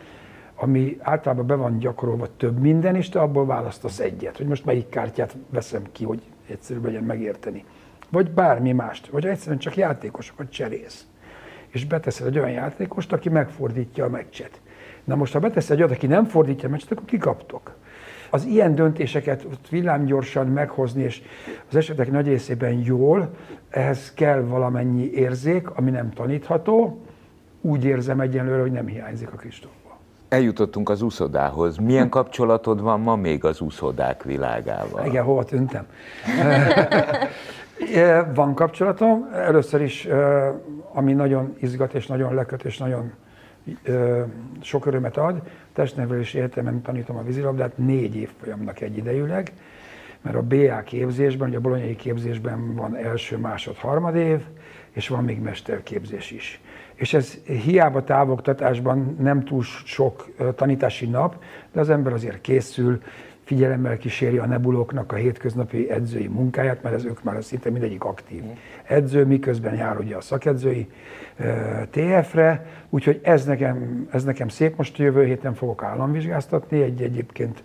ami 0.54 0.96
általában 1.00 1.46
be 1.46 1.54
van 1.54 1.78
gyakorolva 1.78 2.36
több 2.36 2.58
minden, 2.58 2.96
és 2.96 3.08
te 3.08 3.20
abból 3.20 3.46
választasz 3.46 3.98
egyet, 3.98 4.36
hogy 4.36 4.46
most 4.46 4.64
melyik 4.64 4.88
kártyát 4.88 5.36
veszem 5.50 5.82
ki, 5.92 6.04
hogy 6.04 6.22
egyszerűbb 6.48 6.84
legyen 6.84 7.04
megérteni. 7.04 7.64
Vagy 8.10 8.30
bármi 8.30 8.72
mást, 8.72 9.06
vagy 9.06 9.26
egyszerűen 9.26 9.58
csak 9.58 9.76
játékosokat 9.76 10.50
cserész. 10.50 11.06
És 11.68 11.84
beteszed 11.84 12.26
egy 12.26 12.38
olyan 12.38 12.50
játékost, 12.50 13.12
aki 13.12 13.28
megfordítja 13.28 14.04
a 14.04 14.08
meccset. 14.08 14.60
Na 15.04 15.14
most, 15.14 15.32
ha 15.32 15.38
betesz 15.38 15.70
egy 15.70 15.78
olyat, 15.78 15.90
aki 15.90 16.06
nem 16.06 16.24
fordítja 16.24 16.68
a 16.68 16.70
meccset, 16.70 16.92
akkor 16.92 17.04
kikaptok. 17.04 17.74
Az 18.30 18.44
ilyen 18.44 18.74
döntéseket 18.74 19.46
villámgyorsan 19.70 20.46
meghozni, 20.46 21.02
és 21.02 21.22
az 21.68 21.76
esetek 21.76 22.10
nagy 22.10 22.26
részében 22.26 22.72
jól, 22.84 23.30
ehhez 23.70 24.12
kell 24.14 24.40
valamennyi 24.40 25.10
érzék, 25.10 25.70
ami 25.70 25.90
nem 25.90 26.10
tanítható, 26.10 27.00
úgy 27.66 27.84
érzem 27.84 28.20
egyenlőre, 28.20 28.60
hogy 28.60 28.72
nem 28.72 28.86
hiányzik 28.86 29.32
a 29.32 29.36
Kristófból. 29.36 29.98
Eljutottunk 30.28 30.88
az 30.88 31.02
úszodához. 31.02 31.76
Milyen 31.76 32.08
kapcsolatod 32.08 32.80
van 32.80 33.00
ma 33.00 33.16
még 33.16 33.44
az 33.44 33.60
úszodák 33.60 34.22
világával? 34.22 35.06
Igen, 35.06 35.24
hova 35.24 35.44
tűntem? 35.44 35.86
van 38.34 38.54
kapcsolatom. 38.54 39.28
Először 39.32 39.80
is, 39.80 40.08
ami 40.92 41.12
nagyon 41.12 41.56
izgat 41.58 41.94
és 41.94 42.06
nagyon 42.06 42.34
leköt 42.34 42.64
és 42.64 42.78
nagyon 42.78 43.12
sok 44.60 44.86
örömet 44.86 45.16
ad, 45.16 45.42
testnevelési 45.72 46.38
egyetemen 46.38 46.82
tanítom 46.82 47.16
a 47.16 47.22
vízilabdát 47.22 47.78
négy 47.78 48.16
évfolyamnak 48.16 48.80
egyidejűleg, 48.80 49.52
mert 50.20 50.36
a 50.36 50.42
BA 50.42 50.82
képzésben, 50.84 51.48
ugye 51.48 51.56
a 51.56 51.60
bolonyai 51.60 51.96
képzésben 51.96 52.74
van 52.74 52.96
első, 52.96 53.36
másod, 53.36 53.76
harmad 53.76 54.14
év, 54.14 54.40
és 54.92 55.08
van 55.08 55.24
még 55.24 55.40
mesterképzés 55.40 56.30
is 56.30 56.60
és 56.96 57.14
ez 57.14 57.34
hiába 57.44 58.04
távoktatásban 58.04 59.16
nem 59.20 59.44
túl 59.44 59.62
sok 59.84 60.28
tanítási 60.54 61.06
nap, 61.06 61.42
de 61.72 61.80
az 61.80 61.90
ember 61.90 62.12
azért 62.12 62.40
készül, 62.40 63.02
figyelemmel 63.46 63.96
kíséri 63.96 64.38
a 64.38 64.46
nebulóknak 64.46 65.12
a 65.12 65.16
hétköznapi 65.16 65.90
edzői 65.90 66.26
munkáját, 66.26 66.82
mert 66.82 66.94
ez 66.94 67.04
ők 67.04 67.22
már 67.22 67.44
szinte 67.44 67.70
mindegyik 67.70 68.04
aktív 68.04 68.42
edző, 68.84 69.24
miközben 69.24 69.74
jár 69.74 69.98
ugye 69.98 70.16
a 70.16 70.20
szakedzői 70.20 70.90
TF-re, 71.90 72.66
úgyhogy 72.88 73.20
ez 73.22 73.44
nekem, 73.44 74.08
ez 74.12 74.24
nekem 74.24 74.48
szép. 74.48 74.76
Most 74.76 74.98
jövő 74.98 75.24
héten 75.24 75.54
fogok 75.54 75.82
államvizsgáztatni, 75.82 76.82
egy 76.82 77.02
egyébként, 77.02 77.62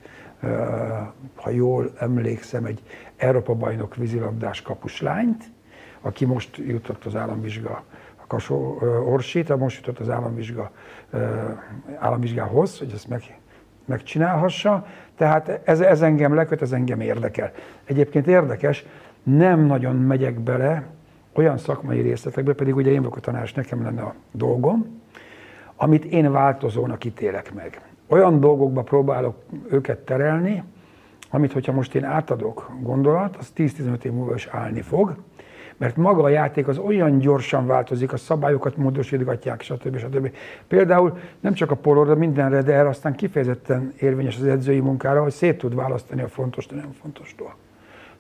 ha 1.36 1.50
jól 1.50 1.92
emlékszem, 2.00 2.66
egy 2.66 2.82
Európa 3.18 3.54
bajnok 3.54 3.96
vízilabdás 3.96 4.62
kapuslányt, 4.62 5.44
aki 6.02 6.26
most 6.26 6.58
jutott 6.58 7.06
az 7.06 7.16
államvizsga 7.16 7.84
Kasó 8.32 8.82
Orsit, 9.06 9.58
most 9.58 9.78
jutott 9.78 10.00
az 10.00 10.10
államvizsga, 10.10 10.72
államvizsgához, 12.00 12.80
hogy 12.80 12.92
ezt 12.94 13.08
meg, 13.08 13.40
megcsinálhassa. 13.86 14.86
Tehát 15.16 15.62
ez, 15.64 15.80
ez 15.80 16.02
engem 16.02 16.34
leköt, 16.34 16.62
ez 16.62 16.72
engem 16.72 17.00
érdekel. 17.00 17.52
Egyébként 17.84 18.28
érdekes, 18.28 18.86
nem 19.24 19.60
nagyon 19.60 19.96
megyek 19.96 20.40
bele 20.40 20.84
olyan 21.34 21.58
szakmai 21.58 22.02
részletekbe, 22.02 22.54
pedig 22.54 22.76
ugye 22.76 22.92
én 22.92 22.98
vagyok 22.98 23.16
a 23.16 23.20
tanács, 23.20 23.56
nekem 23.56 23.84
lenne 23.84 24.02
a 24.02 24.14
dolgom, 24.32 25.02
amit 25.76 26.06
én 26.06 26.32
változónak 26.32 27.04
ítélek 27.06 27.54
meg. 27.54 27.82
Olyan 28.08 28.40
dolgokba 28.40 28.82
próbálok 28.82 29.36
őket 29.70 30.00
terelni, 30.00 30.64
amit, 31.30 31.54
hogyha 31.54 31.72
most 31.72 31.96
én 31.96 32.04
átadok 32.04 32.72
gondolat, 32.82 33.36
az 33.36 33.52
10-15 33.58 34.04
év 34.04 34.12
múlva 34.12 34.34
is 34.34 34.48
állni 34.48 34.82
fog, 34.82 35.16
mert 35.78 35.96
maga 35.96 36.24
a 36.24 36.30
játék 36.30 36.68
az 36.68 36.78
olyan 36.78 37.18
gyorsan 37.18 37.68
változik, 37.68 38.14
a 38.14 38.18
szabályokat 38.18 38.78
módosítgatják, 38.78 39.62
stb. 39.62 39.98
stb. 39.98 40.32
Például 40.68 41.18
nem 41.40 41.54
csak 41.54 41.72
a 41.72 41.76
polóra, 41.76 42.16
mindenre, 42.16 42.62
de 42.62 42.74
erre 42.74 42.90
aztán 42.90 43.16
kifejezetten 43.16 43.94
érvényes 44.00 44.38
az 44.38 44.46
edzői 44.46 44.80
munkára, 44.80 45.22
hogy 45.22 45.32
szét 45.32 45.58
tud 45.58 45.76
választani 45.76 46.22
a 46.22 46.28
fontos, 46.28 46.68
de 46.68 46.76
nem 46.76 46.92
fontostól. 47.02 47.56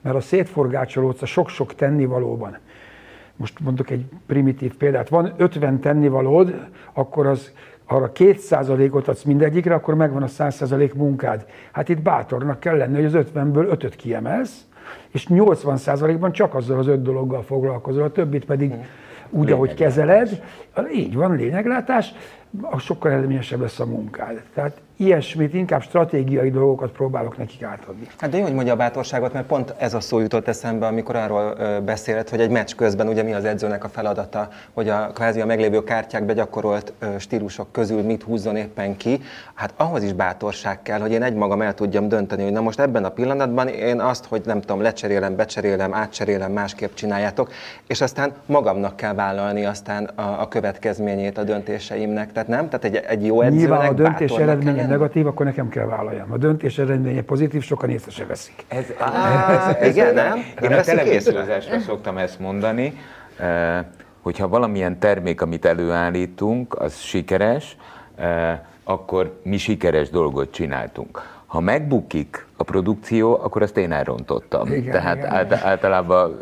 Mert 0.02 0.16
a 0.16 0.22
szétforgácsolódsz 0.22 1.22
a 1.22 1.26
sok-sok 1.26 1.76
tennivalóban. 1.76 2.58
Most 3.36 3.60
mondok 3.60 3.90
egy 3.90 4.06
primitív 4.26 4.76
példát. 4.76 5.10
Van 5.10 5.34
50 5.38 5.80
tennivalód, 5.80 6.68
akkor 6.94 7.28
az 7.28 7.52
arra 7.86 8.12
2%-ot 8.16 9.08
adsz 9.08 9.24
mindegyikre, 9.24 9.74
akkor 9.74 9.96
megvan 9.96 10.24
a 10.24 10.28
100% 10.28 10.94
munkád. 10.94 11.46
Hát 11.72 11.90
itt 11.90 12.02
bátornak 12.02 12.60
kell 12.60 12.78
lenni, 12.78 12.96
hogy 12.96 13.16
az 13.16 13.26
50-ből 13.34 13.78
5-öt 13.80 13.96
kiemelsz, 13.96 14.66
és 15.10 15.26
80%-ban 15.30 16.32
csak 16.32 16.56
azzal 16.56 16.78
az 16.80 16.88
öt 16.88 17.02
dologgal 17.02 17.42
foglalkozol, 17.42 18.04
a 18.04 18.12
többit 18.12 18.46
pedig 18.46 18.74
úgy, 19.30 19.52
ahogy 19.52 19.74
kezeled. 19.74 20.44
Így 20.94 21.16
van, 21.16 21.36
lényeglátás, 21.36 22.14
sokkal 22.78 23.12
eredményesebb 23.12 23.60
lesz 23.60 23.80
a 23.80 23.86
munkád. 23.86 24.42
Tehát 24.54 24.82
ilyesmit, 25.02 25.54
inkább 25.54 25.82
stratégiai 25.82 26.50
dolgokat 26.50 26.92
próbálok 26.92 27.38
nekik 27.38 27.64
átadni. 27.64 28.08
Hát 28.18 28.30
de 28.30 28.38
jó, 28.38 28.44
hogy 28.44 28.54
mondja 28.54 28.74
a 28.74 28.76
bátorságot, 28.76 29.34
mert 29.34 29.46
pont 29.46 29.74
ez 29.78 29.94
a 29.94 30.00
szó 30.00 30.20
jutott 30.20 30.48
eszembe, 30.48 30.86
amikor 30.88 31.16
arról 31.16 31.56
beszélt, 31.80 32.30
hogy 32.30 32.40
egy 32.40 32.50
meccs 32.50 32.76
közben 32.76 33.08
ugye 33.08 33.24
mi 33.24 33.34
az 33.34 33.46
edzőnek 33.46 33.84
a 33.84 33.90
feladata, 33.90 34.50
hogy 34.74 34.90
a 34.90 35.12
kvázi 35.14 35.42
a 35.42 35.46
meglévő 35.46 35.84
kártyák 35.84 36.26
begyakorolt 36.26 36.94
stílusok 37.18 37.72
közül 37.72 38.02
mit 38.02 38.24
húzzon 38.24 38.56
éppen 38.56 38.98
ki. 38.98 39.22
Hát 39.54 39.74
ahhoz 39.78 40.04
is 40.04 40.14
bátorság 40.14 40.82
kell, 40.82 41.00
hogy 41.00 41.12
én 41.12 41.24
egymagam 41.24 41.62
el 41.62 41.74
tudjam 41.74 42.08
dönteni, 42.08 42.44
hogy 42.44 42.52
na 42.52 42.62
most 42.62 42.80
ebben 42.80 43.04
a 43.04 43.10
pillanatban 43.10 43.68
én 43.68 44.00
azt, 44.00 44.26
hogy 44.26 44.42
nem 44.46 44.62
tudom, 44.62 44.82
lecserélem, 44.82 45.36
becserélem, 45.36 45.94
átcserélem, 45.94 46.52
másképp 46.52 46.94
csináljátok, 46.94 47.52
és 47.88 48.02
aztán 48.02 48.34
magamnak 48.46 48.96
kell 48.96 49.14
vállalni 49.14 49.66
aztán 49.66 50.04
a, 50.04 50.42
a 50.42 50.48
következményét 50.48 51.38
a 51.38 51.44
döntéseimnek. 51.44 52.32
Tehát 52.32 52.41
nem? 52.48 52.70
Tehát 52.70 52.84
egy, 52.84 52.96
egy 52.96 53.26
jó 53.26 53.42
edzőnek 53.42 53.60
Nyilván 53.60 53.88
a 53.88 53.94
döntés 53.94 54.32
eredménye 54.32 54.88
negatív, 54.88 55.28
akkor 55.28 55.46
nekem 55.46 55.70
kell 55.70 55.86
vállaljam. 55.86 56.32
A 56.32 56.38
döntés 56.38 56.78
eredménye 56.78 57.22
pozitív, 57.22 57.64
sokan 57.64 57.90
észre 57.90 58.12
se 58.12 58.26
veszik. 58.26 58.66
Ez, 58.68 58.78
ez, 58.78 58.88
ez, 59.50 59.76
ez, 59.76 59.96
igen, 59.96 60.14
nem? 60.14 60.40
Én 60.62 60.72
a 60.72 60.82
televíziózásra 60.82 61.80
szoktam 61.80 62.18
ezt 62.18 62.40
mondani, 62.40 62.94
hogyha 64.22 64.48
valamilyen 64.48 65.00
termék, 65.00 65.42
amit 65.42 65.66
előállítunk, 65.66 66.80
az 66.80 66.98
sikeres, 66.98 67.78
akkor 68.84 69.40
mi 69.44 69.58
sikeres 69.58 70.10
dolgot 70.10 70.52
csináltunk. 70.52 71.40
Ha 71.46 71.60
megbukik 71.60 72.46
a 72.58 72.64
produkció, 72.64 73.40
akkor 73.44 73.62
azt 73.62 73.78
én 73.78 73.92
elrontottam. 73.92 74.68
Igen, 74.68 74.92
Tehát 74.92 75.18
igen, 75.18 75.60
általában... 75.64 76.40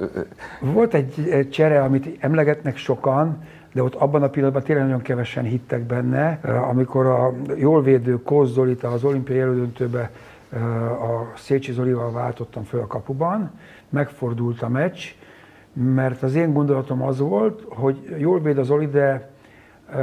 Volt 0.60 0.94
egy 0.94 1.48
csere, 1.51 1.82
amit 1.84 2.18
emlegetnek 2.20 2.77
sokan, 2.77 3.44
de 3.79 3.86
ott 3.86 3.95
abban 3.95 4.24
a 4.24 4.29
pillanatban 4.29 4.63
tényleg 4.63 4.86
nagyon 4.86 5.01
kevesen 5.01 5.43
hittek 5.43 5.81
benne, 5.81 6.39
amikor 6.69 7.05
a 7.05 7.33
jól 7.55 7.81
védő 7.81 8.21
Kóz 8.21 8.51
Zolit 8.51 8.83
az 8.83 9.03
olimpiai 9.03 9.39
elődöntőbe 9.39 10.12
a 10.91 11.38
Szécsi 11.38 11.71
Zolival 11.71 12.12
váltottam 12.12 12.63
föl 12.63 12.79
a 12.79 12.88
kapuban, 12.88 13.51
megfordult 13.89 14.62
a 14.62 14.69
meccs, 14.69 15.03
mert 15.74 16.24
az 16.24 16.36
én 16.36 16.53
gondolatom 16.53 17.01
az 17.01 17.19
volt, 17.19 17.63
hogy 17.67 18.15
jól 18.17 18.41
véd 18.41 18.57
az 18.57 18.65
Zoli, 18.65 18.88
de 18.88 19.29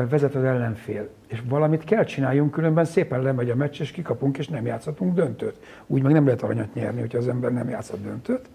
vezet 0.09 0.35
az 0.35 0.43
ellenfél. 0.43 1.09
És 1.27 1.43
valamit 1.49 1.85
kell 1.85 2.05
csináljunk, 2.05 2.51
különben 2.51 2.85
szépen 2.85 3.23
lemegy 3.23 3.51
a 3.51 3.57
meccs, 3.57 3.81
és 3.81 3.91
kikapunk, 3.91 4.39
és 4.39 4.49
nem 4.49 4.67
játszhatunk 4.67 5.15
döntőt. 5.15 5.57
Úgy 5.87 6.03
meg 6.03 6.13
nem 6.13 6.25
lehet 6.25 6.43
aranyat 6.43 6.75
nyerni, 6.75 7.01
hogyha 7.01 7.19
az 7.19 7.29
ember 7.29 7.53
nem 7.53 7.69
játszott 7.69 8.03
döntőt. 8.03 8.49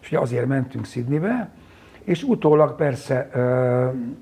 És 0.00 0.08
ugye 0.08 0.18
azért 0.18 0.46
mentünk 0.46 0.84
Sydneybe, 0.84 1.50
és 2.04 2.22
utólag 2.22 2.76
persze 2.76 3.28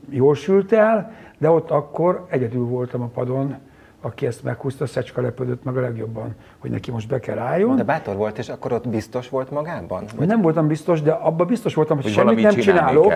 jól 0.08 0.34
sült 0.34 0.72
el, 0.72 1.12
de 1.38 1.50
ott 1.50 1.70
akkor 1.70 2.26
egyedül 2.28 2.64
voltam 2.64 3.02
a 3.02 3.06
padon, 3.06 3.56
aki 4.02 4.26
ezt 4.26 4.42
meghúzta, 4.42 4.86
Szecska 4.86 5.20
lepődött 5.20 5.64
meg 5.64 5.76
a 5.76 5.80
legjobban, 5.80 6.34
hogy 6.58 6.70
neki 6.70 6.90
most 6.90 7.08
be 7.08 7.20
kell 7.20 7.38
álljon. 7.38 7.76
De 7.76 7.82
bátor 7.82 8.16
volt, 8.16 8.38
és 8.38 8.48
akkor 8.48 8.72
ott 8.72 8.88
biztos 8.88 9.28
volt 9.28 9.50
magában? 9.50 10.04
Vagy? 10.16 10.26
Nem 10.26 10.40
voltam 10.40 10.66
biztos, 10.66 11.02
de 11.02 11.10
abban 11.10 11.46
biztos 11.46 11.74
voltam, 11.74 11.96
hogy, 11.96 12.04
hogy 12.04 12.14
semmit 12.14 12.42
nem 12.42 12.54
csinálok, 12.54 13.12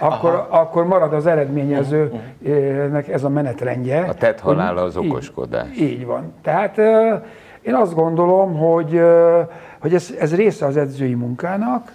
akkor, 0.00 0.46
akkor 0.50 0.86
marad 0.86 1.12
az 1.12 1.26
eredményezőnek 1.26 3.08
ez 3.08 3.24
a 3.24 3.28
menetrendje. 3.28 4.00
A 4.00 4.14
tett 4.14 4.40
halála 4.40 4.82
az 4.82 4.96
okoskodás. 4.96 5.68
Így, 5.76 5.80
így 5.80 6.06
van. 6.06 6.32
Tehát 6.42 6.78
én 7.62 7.74
azt 7.74 7.94
gondolom, 7.94 8.54
hogy, 8.54 9.00
hogy 9.78 9.94
ez, 9.94 10.14
ez 10.18 10.34
része 10.34 10.66
az 10.66 10.76
edzői 10.76 11.14
munkának, 11.14 11.92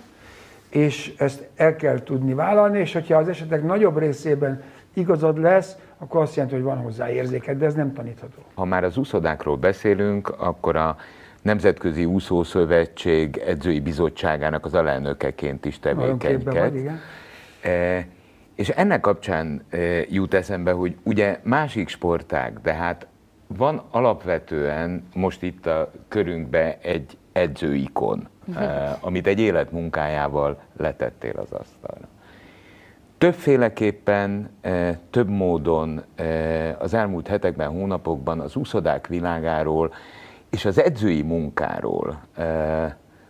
és 0.77 1.13
ezt 1.17 1.47
el 1.55 1.75
kell 1.75 1.99
tudni 1.99 2.33
vállalni, 2.33 2.79
és 2.79 2.93
hogyha 2.93 3.17
az 3.17 3.27
esetek 3.27 3.63
nagyobb 3.63 3.97
részében 3.97 4.61
igazad 4.93 5.39
lesz, 5.39 5.77
akkor 5.97 6.21
azt 6.21 6.35
jelenti, 6.35 6.55
hogy 6.55 6.65
van 6.65 6.77
hozzá 6.77 7.09
érzéked, 7.09 7.57
de 7.57 7.65
ez 7.65 7.73
nem 7.73 7.93
tanítható. 7.93 8.41
Ha 8.53 8.65
már 8.65 8.83
az 8.83 8.97
úszodákról 8.97 9.55
beszélünk, 9.55 10.29
akkor 10.29 10.75
a 10.75 10.97
Nemzetközi 11.41 12.05
Úszószövetség 12.05 13.37
edzői 13.37 13.79
bizottságának 13.79 14.65
az 14.65 14.73
alelnökeként 14.73 15.65
is 15.65 15.79
tevékenykedt. 15.79 16.75
igen. 16.75 16.99
E, 17.61 18.05
és 18.55 18.69
ennek 18.69 18.99
kapcsán 18.99 19.61
e, 19.69 19.77
jut 20.09 20.33
eszembe, 20.33 20.71
hogy 20.71 20.95
ugye 21.03 21.39
másik 21.43 21.87
sportág, 21.87 22.59
de 22.61 22.73
hát 22.73 23.07
van 23.47 23.81
alapvetően 23.91 25.07
most 25.13 25.43
itt 25.43 25.65
a 25.65 25.91
körünkbe 26.07 26.77
egy 26.81 27.17
edzőikon, 27.37 28.27
uh-huh. 28.47 28.97
amit 28.99 29.27
egy 29.27 29.39
életmunkájával 29.39 30.61
letettél 30.77 31.37
az 31.37 31.51
asztalra. 31.51 32.07
Többféleképpen, 33.17 34.49
eh, 34.61 34.97
több 35.09 35.29
módon 35.29 36.03
eh, 36.15 36.75
az 36.79 36.93
elmúlt 36.93 37.27
hetekben, 37.27 37.69
hónapokban 37.69 38.39
az 38.39 38.55
úszodák 38.55 39.07
világáról 39.07 39.93
és 40.49 40.65
az 40.65 40.79
edzői 40.79 41.21
munkáról 41.21 42.21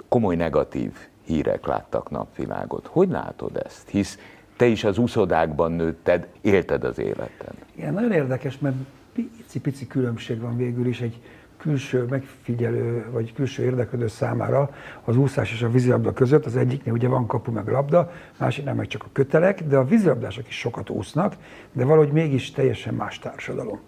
komoly 0.09 0.35
negatív 0.35 0.91
hírek 1.25 1.65
láttak 1.65 2.09
napvilágot. 2.09 2.87
Hogy 2.91 3.09
látod 3.09 3.61
ezt? 3.65 3.89
Hisz 3.89 4.17
te 4.55 4.65
is 4.65 4.83
az 4.83 4.97
úszodákban 4.97 5.71
nőtted, 5.71 6.27
élted 6.41 6.83
az 6.83 6.99
életed. 6.99 7.53
Igen, 7.75 7.93
nagyon 7.93 8.11
érdekes, 8.11 8.59
mert 8.59 8.75
pici-pici 9.13 9.87
különbség 9.87 10.39
van 10.39 10.57
végül 10.57 10.87
is 10.87 11.01
egy 11.01 11.21
külső 11.57 12.05
megfigyelő 12.09 13.05
vagy 13.11 13.33
külső 13.33 13.63
érdeklődő 13.63 14.07
számára 14.07 14.69
az 15.03 15.17
úszás 15.17 15.51
és 15.51 15.61
a 15.61 15.69
vízilabda 15.69 16.13
között. 16.13 16.45
Az 16.45 16.55
egyiknél 16.55 16.93
ugye 16.93 17.07
van 17.07 17.27
kapu 17.27 17.51
meg 17.51 17.67
labda, 17.67 18.11
másiknál 18.37 18.75
meg 18.75 18.87
csak 18.87 19.03
a 19.03 19.09
kötelek, 19.11 19.63
de 19.63 19.77
a 19.77 19.83
vízilabdások 19.83 20.47
is 20.47 20.59
sokat 20.59 20.89
úsznak, 20.89 21.35
de 21.71 21.85
valahogy 21.85 22.11
mégis 22.11 22.51
teljesen 22.51 22.93
más 22.93 23.19
társadalom. 23.19 23.79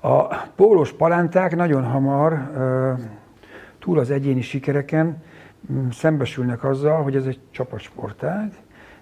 A 0.00 0.36
pólós 0.36 0.92
palánták 0.92 1.56
nagyon 1.56 1.84
hamar 1.84 2.50
túl 3.78 3.98
az 3.98 4.10
egyéni 4.10 4.40
sikereken 4.40 5.22
szembesülnek 5.90 6.64
azzal, 6.64 7.02
hogy 7.02 7.16
ez 7.16 7.26
egy 7.26 7.40
csapatsportág, 7.50 8.52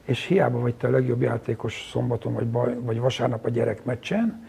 és 0.04 0.24
hiába 0.24 0.58
vagy 0.58 0.74
te 0.74 0.86
a 0.86 0.90
legjobb 0.90 1.20
játékos 1.20 1.88
szombaton 1.90 2.32
vagy, 2.32 2.46
baj, 2.46 2.76
vagy 2.80 2.98
vasárnap 2.98 3.44
a 3.44 3.50
gyerekmeccsen, 3.50 4.46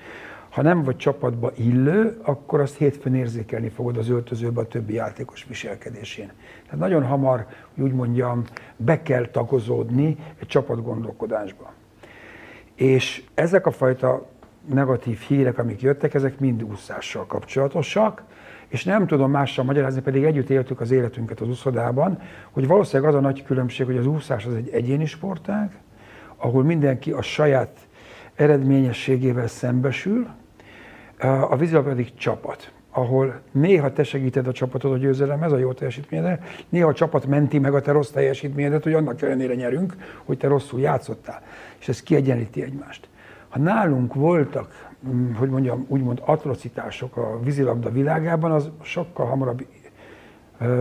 ha 0.56 0.62
nem 0.62 0.84
vagy 0.84 0.96
csapatba 0.96 1.52
illő, 1.56 2.18
akkor 2.24 2.60
azt 2.60 2.78
hétfőn 2.78 3.16
érzékelni 3.16 3.70
fogod 3.70 3.98
az 3.98 4.10
öltözőbe 4.10 4.62
a 4.62 4.68
többi 4.68 4.94
játékos 4.94 5.46
viselkedésén. 5.48 6.32
Tehát 6.64 6.80
nagyon 6.80 7.06
hamar, 7.06 7.46
úgy 7.78 7.94
mondjam, 7.94 8.44
be 8.76 9.02
kell 9.02 9.28
tagozódni 9.28 10.18
egy 10.40 10.48
csapat 10.48 10.84
gondolkodásba. 10.84 11.74
És 12.76 13.24
ezek 13.34 13.66
a 13.66 13.72
fajta 13.72 14.28
negatív 14.66 15.20
hírek, 15.20 15.58
amik 15.58 15.82
jöttek, 15.82 16.14
ezek 16.14 16.40
mind 16.40 16.64
úszással 16.64 17.26
kapcsolatosak, 17.26 18.24
és 18.68 18.84
nem 18.84 19.08
tudom 19.08 19.32
mással 19.32 19.66
magyarázni, 19.66 20.02
pedig 20.02 20.24
együtt 20.24 20.50
éltük 20.50 20.80
az 20.80 20.92
életünket 20.92 21.40
az 21.40 21.48
úszodában, 21.48 22.20
hogy 22.52 22.68
valószínűleg 22.68 23.14
az 23.14 23.18
a 23.18 23.22
nagy 23.22 23.44
különbség, 23.44 23.86
hogy 23.86 23.98
az 23.98 24.08
úszás 24.08 24.46
az 24.46 24.54
egy 24.54 24.70
egyéni 24.70 25.06
sportág, 25.06 25.80
ahol 26.36 26.64
mindenki 26.64 27.12
a 27.12 27.22
saját 27.22 27.78
eredményességével 28.36 29.48
szembesül, 29.48 30.28
a 31.50 31.56
vízilabda 31.56 31.90
pedig 31.90 32.14
csapat 32.14 32.72
ahol 32.98 33.42
néha 33.52 33.94
te 33.94 34.04
segíted 34.04 34.48
a 34.48 34.52
csapatot 34.52 34.92
a 34.92 34.98
győzelemhez, 34.98 35.52
a 35.52 35.58
jó 35.58 35.74
teljesítményedre, 35.74 36.40
néha 36.70 36.88
a 36.88 36.94
csapat 36.94 37.26
menti 37.26 37.60
meg 37.60 37.74
a 37.74 37.82
te 37.82 37.92
rossz 37.92 38.10
teljesítményedet, 38.10 38.84
hogy 38.84 38.94
annak 38.94 39.22
ellenére 39.22 39.56
nyerünk, 39.56 39.96
hogy 40.26 40.38
te 40.38 40.48
rosszul 40.48 40.80
játszottál. 40.80 41.42
És 41.80 41.88
ez 41.88 42.04
kiegyenlíti 42.04 42.62
egymást. 42.62 43.10
Ha 43.50 43.60
nálunk 43.60 44.14
voltak, 44.14 44.90
mm, 45.08 45.34
hogy 45.34 45.50
mondjam, 45.50 45.86
úgymond 45.88 46.22
atrocitások 46.26 47.18
a 47.18 47.40
vízilabda 47.44 47.90
világában, 47.90 48.52
az 48.52 48.70
sokkal 48.82 49.26
hamarabb, 49.26 49.66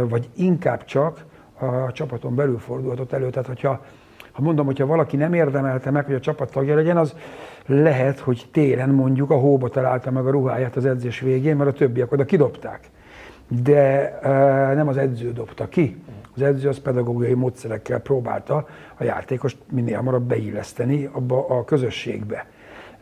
vagy 0.09 0.29
inkább 0.35 0.85
csak 0.85 1.25
a 1.59 1.93
csapaton 1.93 2.35
belül 2.35 2.59
fordulhatott 2.59 3.12
elő. 3.12 3.31
Tehát, 3.31 3.47
hogyha 3.47 3.85
ha 4.33 4.43
mondom, 4.43 4.67
hogyha 4.67 4.87
valaki 4.87 5.17
nem 5.17 5.35
érdemelte 5.35 5.91
meg, 5.91 6.05
hogy 6.05 6.14
a 6.14 6.21
csapat 6.21 6.50
tagja 6.50 6.75
legyen, 6.75 6.97
az 6.97 7.14
lehet, 7.66 8.18
hogy 8.18 8.47
télen 8.50 8.90
mondjuk 8.90 9.30
a 9.30 9.38
hóba 9.38 9.68
találta 9.68 10.11
meg 10.11 10.26
a 10.26 10.30
ruháját 10.30 10.76
az 10.76 10.85
edzés 10.85 11.21
végén, 11.21 11.56
mert 11.56 11.71
a 11.71 11.73
többiek 11.73 12.12
oda 12.12 12.25
kidobták. 12.25 12.90
De 13.62 14.18
e, 14.21 14.75
nem 14.75 14.88
az 14.88 14.97
edző 14.97 15.33
dobta 15.33 15.68
ki. 15.68 16.02
Az 16.35 16.42
edző 16.42 16.68
az 16.68 16.78
pedagógiai 16.78 17.35
módszerekkel 17.35 18.00
próbálta 18.00 18.68
a 18.94 19.04
játékost 19.04 19.56
minél 19.71 19.97
hamarabb 19.97 20.23
beilleszteni 20.23 21.09
abba 21.12 21.47
a 21.49 21.64
közösségbe. 21.64 22.47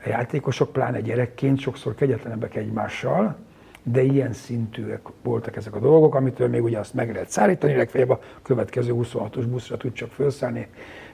A 0.05 0.09
játékosok, 0.09 0.73
pláne 0.73 1.01
gyerekként 1.01 1.59
sokszor 1.59 1.95
kegyetlenebbek 1.95 2.55
egymással, 2.55 3.37
de 3.83 4.03
ilyen 4.03 4.33
szintűek 4.33 5.01
voltak 5.23 5.57
ezek 5.57 5.75
a 5.75 5.79
dolgok, 5.79 6.15
amitől 6.15 6.49
még 6.49 6.63
ugye 6.63 6.79
azt 6.79 6.95
meg 6.95 7.13
lehet 7.13 7.31
szállítani, 7.31 7.75
legfeljebb 7.75 8.11
a 8.11 8.21
következő 8.43 8.93
26-os 8.95 9.45
buszra 9.51 9.77
tud 9.77 9.93
csak 9.93 10.11
felszállni, 10.11 10.69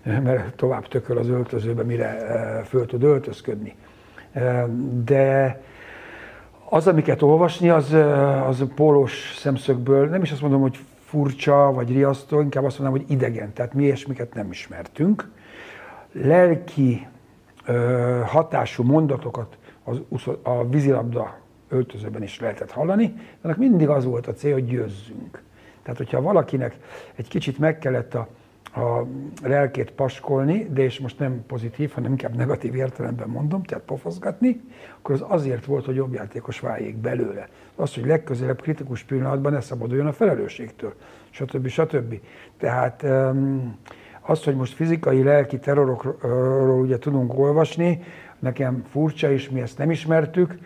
mert 0.23 0.55
tovább 0.55 0.89
tököl 0.89 1.19
az 1.19 1.29
öltözőbe, 1.29 1.83
mire 1.83 2.27
eh, 2.27 2.65
föl 2.65 2.87
tud 2.87 3.03
öltözködni. 3.03 3.75
Eh, 4.33 4.65
de 5.05 5.61
az, 6.69 6.87
amiket 6.87 7.23
olvasni, 7.23 7.69
az, 7.71 7.95
eh, 7.95 8.49
az 8.49 8.65
pólós 8.75 9.35
szemszögből, 9.37 10.09
nem 10.09 10.23
is 10.23 10.33
azt 10.33 10.41
mondom, 10.41 10.61
hogy 10.61 10.79
furcsa 11.05 11.73
vagy 11.73 11.93
riasztó, 11.93 12.41
inkább 12.41 12.65
azt 12.65 12.79
mondom, 12.79 12.99
hogy 12.99 13.11
idegen, 13.11 13.53
tehát 13.53 13.75
mi 13.75 13.83
ilyesmiket 13.83 14.35
nem 14.35 14.51
ismertünk. 14.51 15.31
Lelki 16.13 17.07
hatású 18.25 18.83
mondatokat 18.83 19.59
az, 19.85 20.01
a 20.43 20.69
vízilabda 20.69 21.39
öltözőben 21.69 22.23
is 22.23 22.41
lehetett 22.41 22.71
hallani, 22.71 23.07
de 23.07 23.23
annak 23.43 23.57
mindig 23.57 23.89
az 23.89 24.05
volt 24.05 24.27
a 24.27 24.33
cél, 24.33 24.53
hogy 24.53 24.67
győzzünk. 24.67 25.43
Tehát, 25.83 25.99
hogyha 25.99 26.23
valakinek 26.23 26.77
egy 27.15 27.29
kicsit 27.29 27.59
meg 27.59 27.79
kellett 27.79 28.15
a, 28.15 28.29
a 28.79 29.07
lelkét 29.43 29.91
paskolni, 29.91 30.69
de 30.73 30.83
és 30.83 30.99
most 30.99 31.19
nem 31.19 31.45
pozitív, 31.47 31.91
hanem 31.91 32.11
inkább 32.11 32.37
negatív 32.37 32.75
értelemben 32.75 33.29
mondom, 33.29 33.63
tehát 33.63 33.85
pofozgatni, 33.85 34.61
akkor 34.99 35.15
az 35.15 35.25
azért 35.29 35.65
volt, 35.65 35.85
hogy 35.85 35.95
jobb 35.95 36.13
játékos 36.15 36.61
váljék 36.61 36.97
belőle. 36.97 37.49
Az, 37.75 37.95
hogy 37.95 38.07
legközelebb 38.07 38.61
kritikus 38.61 39.03
pillanatban 39.03 39.53
ne 39.53 39.61
szabaduljon 39.61 40.07
a 40.07 40.13
felelősségtől, 40.13 40.95
stb. 41.31 41.67
stb. 41.67 42.21
Tehát 42.59 43.05
az, 44.21 44.45
hogy 44.45 44.57
most 44.57 44.75
fizikai, 44.75 45.23
lelki 45.23 45.59
terrorokról 45.59 46.81
ugye 46.81 46.99
tudunk 46.99 47.39
olvasni, 47.39 48.03
nekem 48.39 48.85
furcsa 48.91 49.31
is, 49.31 49.51
mi 49.51 49.61
ezt 49.61 49.79
nem 49.79 49.91
ismertük, 49.91 50.59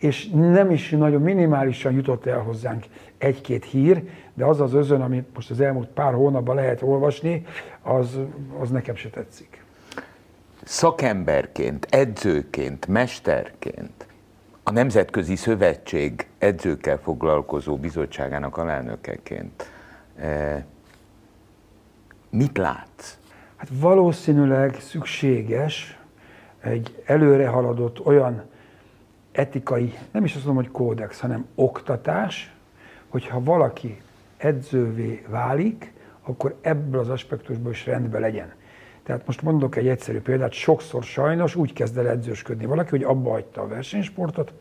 és 0.00 0.28
nem 0.28 0.70
is 0.70 0.90
nagyon 0.90 1.22
minimálisan 1.22 1.92
jutott 1.92 2.26
el 2.26 2.38
hozzánk 2.38 2.84
egy-két 3.18 3.64
hír, 3.64 4.02
de 4.34 4.44
az 4.44 4.60
az 4.60 4.74
özön, 4.74 5.00
amit 5.00 5.28
most 5.34 5.50
az 5.50 5.60
elmúlt 5.60 5.88
pár 5.88 6.12
hónapban 6.12 6.54
lehet 6.54 6.82
olvasni, 6.82 7.46
az, 7.82 8.18
az 8.60 8.70
nekem 8.70 8.94
se 8.94 9.08
tetszik. 9.08 9.64
Szakemberként, 10.64 11.86
edzőként, 11.90 12.86
mesterként 12.86 14.06
a 14.62 14.72
Nemzetközi 14.72 15.36
Szövetség 15.36 16.26
edzőkkel 16.38 16.98
foglalkozó 16.98 17.76
bizottságának 17.76 18.56
alelnökeként 18.56 19.70
eh, 20.16 20.62
mit 22.30 22.58
látsz? 22.58 23.18
Hát 23.56 23.68
valószínűleg 23.72 24.80
szükséges 24.80 25.98
egy 26.60 27.02
előre 27.04 27.48
haladott 27.48 28.06
olyan 28.06 28.49
etikai, 29.32 29.94
nem 30.10 30.24
is 30.24 30.34
azt 30.34 30.44
mondom, 30.44 30.64
hogy 30.64 30.72
kódex, 30.72 31.20
hanem 31.20 31.46
oktatás, 31.54 32.54
hogyha 33.08 33.42
valaki 33.42 34.00
edzővé 34.36 35.24
válik, 35.28 35.92
akkor 36.22 36.58
ebből 36.60 37.00
az 37.00 37.08
aspektusból 37.08 37.70
is 37.70 37.86
rendben 37.86 38.20
legyen. 38.20 38.52
Tehát 39.02 39.26
most 39.26 39.42
mondok 39.42 39.76
egy 39.76 39.88
egyszerű 39.88 40.20
példát, 40.20 40.52
sokszor 40.52 41.02
sajnos 41.02 41.54
úgy 41.54 41.72
kezd 41.72 41.98
el 41.98 42.08
edzősködni 42.08 42.66
valaki, 42.66 42.90
hogy 42.90 43.02
abba 43.02 43.30
hagyta 43.30 43.60
a 43.60 43.66
versenysportot, 43.66 44.52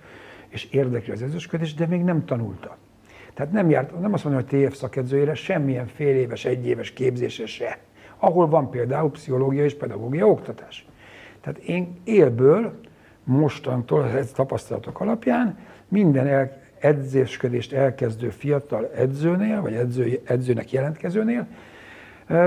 és 0.48 0.66
érdekli 0.66 1.14
az 1.14 1.22
edzősködés, 1.22 1.74
de 1.74 1.86
még 1.86 2.04
nem 2.04 2.26
tanulta. 2.26 2.78
Tehát 3.34 3.52
nem 3.52 3.70
járt, 3.70 4.00
nem 4.00 4.14
azt 4.14 4.24
mondom, 4.24 4.44
hogy 4.50 4.68
TF 4.68 4.76
szakedzőjére, 4.76 5.34
semmilyen 5.34 5.88
fél 5.88 6.16
éves, 6.16 6.46
egyéves 6.46 6.92
képzése 6.92 7.46
se. 7.46 7.80
Ahol 8.18 8.48
van 8.48 8.70
például 8.70 9.12
pszichológia 9.12 9.64
és 9.64 9.76
pedagógia 9.76 10.28
oktatás. 10.28 10.86
Tehát 11.42 11.60
én 11.60 12.00
élből 12.04 12.80
mostantól 13.24 14.02
az 14.02 14.32
tapasztalatok 14.32 15.00
alapján 15.00 15.58
minden 15.88 16.28
el, 16.28 16.58
edzésködést 16.80 17.74
elkezdő 17.74 18.30
fiatal 18.30 18.90
edzőnél, 18.96 19.62
vagy 19.62 19.74
edző, 19.74 20.20
edzőnek 20.26 20.72
jelentkezőnél 20.72 21.48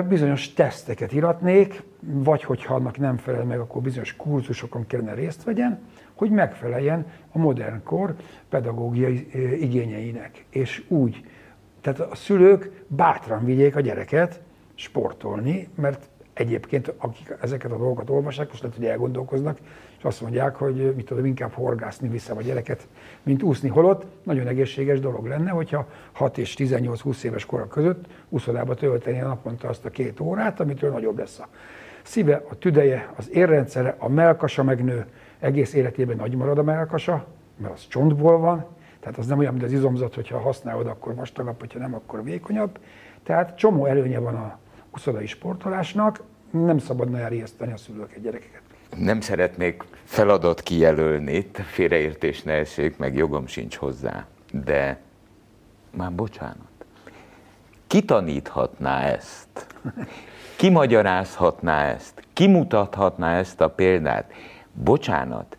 bizonyos 0.09 0.53
teszteket 0.53 1.13
iratnék, 1.13 1.83
vagy 2.01 2.45
hogyha 2.45 2.75
annak 2.75 2.99
nem 2.99 3.17
felel 3.17 3.45
meg, 3.45 3.59
akkor 3.59 3.83
bizonyos 3.83 4.17
kurzusokon 4.17 4.87
kellene 4.87 5.15
részt 5.15 5.45
vegyen, 5.45 5.81
hogy 6.15 6.31
megfeleljen 6.31 7.07
a 7.33 7.39
modern 7.39 7.83
kor 7.83 8.15
pedagógiai 8.49 9.29
igényeinek. 9.61 10.45
És 10.51 10.85
úgy, 10.89 11.25
tehát 11.81 12.01
a 12.01 12.15
szülők 12.15 12.85
bátran 12.87 13.45
vigyék 13.45 13.77
a 13.77 13.81
gyereket 13.81 14.41
sportolni, 14.75 15.69
mert 15.75 16.09
egyébként 16.33 16.95
akik 16.99 17.37
ezeket 17.41 17.73
a 17.73 17.77
dolgokat 17.77 18.11
olvassák, 18.11 18.49
most 18.49 18.63
lehet, 18.63 18.77
hogy 18.77 18.87
elgondolkoznak, 18.87 19.59
és 20.03 20.09
azt 20.09 20.21
mondják, 20.21 20.57
hogy 20.57 20.93
mit 20.97 21.07
tudom, 21.07 21.25
inkább 21.25 21.53
horgászni 21.53 22.09
vissza 22.09 22.35
a 22.35 22.43
gyereket, 22.43 22.89
mint 23.23 23.43
úszni. 23.43 23.69
Holott 23.69 24.05
nagyon 24.23 24.47
egészséges 24.47 25.01
dolog 25.01 25.27
lenne, 25.27 25.51
hogyha 25.51 25.87
6 26.13 26.39
és 26.39 26.55
18-20 26.59 27.23
éves 27.23 27.47
korak 27.47 27.69
között 27.69 28.05
úszodába 28.29 28.75
tölteni 28.75 29.21
a 29.21 29.27
naponta 29.27 29.69
azt 29.69 29.85
a 29.85 29.91
két 29.91 30.21
órát, 30.21 30.61
amitől 30.61 30.91
nagyobb 30.91 31.19
lesz 31.19 31.39
a 31.39 31.49
szíve, 32.03 32.45
a 32.51 32.59
tüdeje, 32.59 33.13
az 33.17 33.29
érrendszere, 33.33 33.95
a 33.99 34.09
melkasa 34.09 34.63
megnő, 34.63 35.07
egész 35.41 35.75
életében 35.75 36.17
nagy 36.17 36.35
marad 36.35 36.59
a 36.59 36.63
melkasa, 36.63 37.27
mert 37.57 37.75
az 37.75 37.87
csontból 37.89 38.39
van, 38.39 38.67
tehát 39.01 39.19
az 39.19 39.27
nem 39.27 39.39
olyan, 39.39 39.53
mint 39.53 39.65
az 39.65 39.73
izomzat, 39.73 40.15
hogyha 40.15 40.39
használod, 40.39 40.87
akkor 40.87 41.15
vastagabb, 41.15 41.61
hogyha 41.61 41.79
nem, 41.79 41.95
akkor 41.95 42.25
vékonyabb. 42.25 42.79
Tehát 43.23 43.57
csomó 43.57 43.87
előnye 43.87 44.19
van 44.19 44.35
a 44.35 44.59
uszodai 44.95 45.27
sportolásnak, 45.27 46.23
nem 46.51 46.79
szabadna 46.79 47.19
elriasztani 47.19 47.73
a 47.73 47.77
szülőket, 47.77 48.23
gyerekeket 48.23 48.63
nem 48.97 49.21
szeretnék 49.21 49.85
feladat 50.05 50.61
kijelölni, 50.61 51.51
félreértés 51.53 52.43
ne 52.43 52.53
essék, 52.53 52.97
meg 52.97 53.15
jogom 53.15 53.47
sincs 53.47 53.77
hozzá, 53.77 54.27
de 54.53 54.99
már 55.91 56.13
bocsánat. 56.13 56.71
Ki 57.87 58.03
taníthatná 58.03 59.01
ezt? 59.01 59.67
Ki 60.57 60.69
magyarázhatná 60.69 61.85
ezt? 61.85 62.23
Ki 62.33 62.47
mutathatná 62.47 63.39
ezt 63.39 63.61
a 63.61 63.71
példát? 63.71 64.33
Bocsánat, 64.73 65.57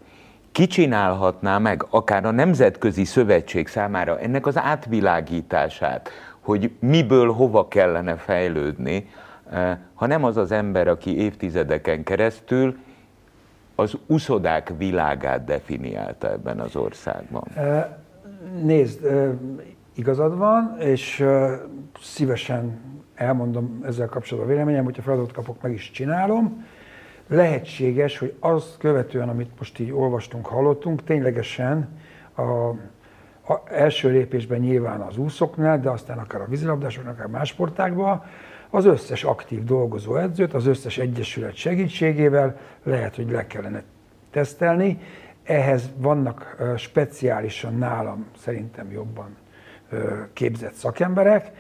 ki 0.52 0.68
csinálhatná 0.68 1.58
meg 1.58 1.86
akár 1.90 2.26
a 2.26 2.32
Nemzetközi 2.32 3.04
Szövetség 3.04 3.68
számára 3.68 4.20
ennek 4.20 4.46
az 4.46 4.58
átvilágítását, 4.58 6.10
hogy 6.40 6.72
miből 6.80 7.32
hova 7.32 7.68
kellene 7.68 8.16
fejlődni, 8.16 9.10
eh, 9.52 9.78
ha 9.94 10.06
nem 10.06 10.24
az 10.24 10.38
az 10.38 10.52
ember, 10.52 10.88
aki 10.88 11.18
évtizedeken 11.18 12.04
keresztül 12.04 12.78
az 13.76 13.98
uszodák 14.06 14.74
világát 14.78 15.44
definiálta 15.44 16.32
ebben 16.32 16.60
az 16.60 16.76
országban? 16.76 17.44
Nézd, 18.62 19.08
igazad 19.96 20.38
van, 20.38 20.76
és 20.80 21.26
szívesen 22.02 22.80
elmondom 23.16 23.82
ezzel 23.86 24.08
kapcsolatban 24.08 24.52
a 24.52 24.54
véleményem, 24.54 24.84
hogyha 24.84 25.02
feladatot 25.02 25.34
kapok, 25.34 25.62
meg 25.62 25.72
is 25.72 25.92
csinálom. 25.92 26.66
Lehetséges, 27.28 28.18
hogy 28.18 28.34
azt 28.40 28.78
követően, 28.78 29.30
amit 29.30 29.52
most 29.58 29.80
így 29.80 29.92
olvastunk, 29.92 30.46
hallottunk, 30.46 31.04
ténylegesen 31.04 31.90
a, 32.36 32.42
a 32.42 33.62
első 33.66 34.10
lépésben 34.10 34.60
nyilván 34.60 35.02
az 35.02 35.18
úszoknál, 35.18 35.80
de 35.80 35.90
aztán 35.90 36.18
akár 36.18 36.42
a 36.42 36.48
vízilabdásoknál, 36.48 37.14
akár 37.14 37.28
más 37.28 37.48
sportákban, 37.50 38.24
az 38.76 38.86
összes 38.86 39.24
aktív 39.24 39.64
dolgozó 39.64 40.16
edzőt, 40.16 40.54
az 40.54 40.66
összes 40.66 40.98
egyesület 40.98 41.56
segítségével 41.56 42.58
lehet, 42.84 43.16
hogy 43.16 43.32
le 43.32 43.48
kellene 43.48 43.84
tesztelni. 44.32 45.00
ehhez 45.44 45.90
vannak 45.98 46.58
speciálisan 46.78 47.78
nálam 47.78 48.26
szerintem 48.38 48.92
jobban 48.92 49.36
képzett 50.34 50.74
szakemberek, 50.74 51.52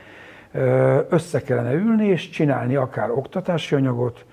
össze 1.10 1.41
kellene 1.41 1.73
ülni 1.73 2.08
és 2.08 2.30
csinálni 2.30 2.76
akár 2.76 3.12
oktatási 3.12 3.76
anyagot, 3.76 4.26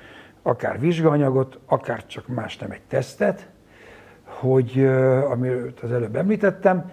akár 0.42 0.80
vizsgaanyagot, 0.80 1.58
akár 1.66 2.06
csak 2.06 2.28
más 2.28 2.56
nem 2.56 2.70
egy 2.70 2.82
tesztet, 2.88 3.48
hogy, 4.24 4.84
amit 5.30 5.80
az 5.80 5.92
előbb 5.92 6.16
említettem, 6.16 6.90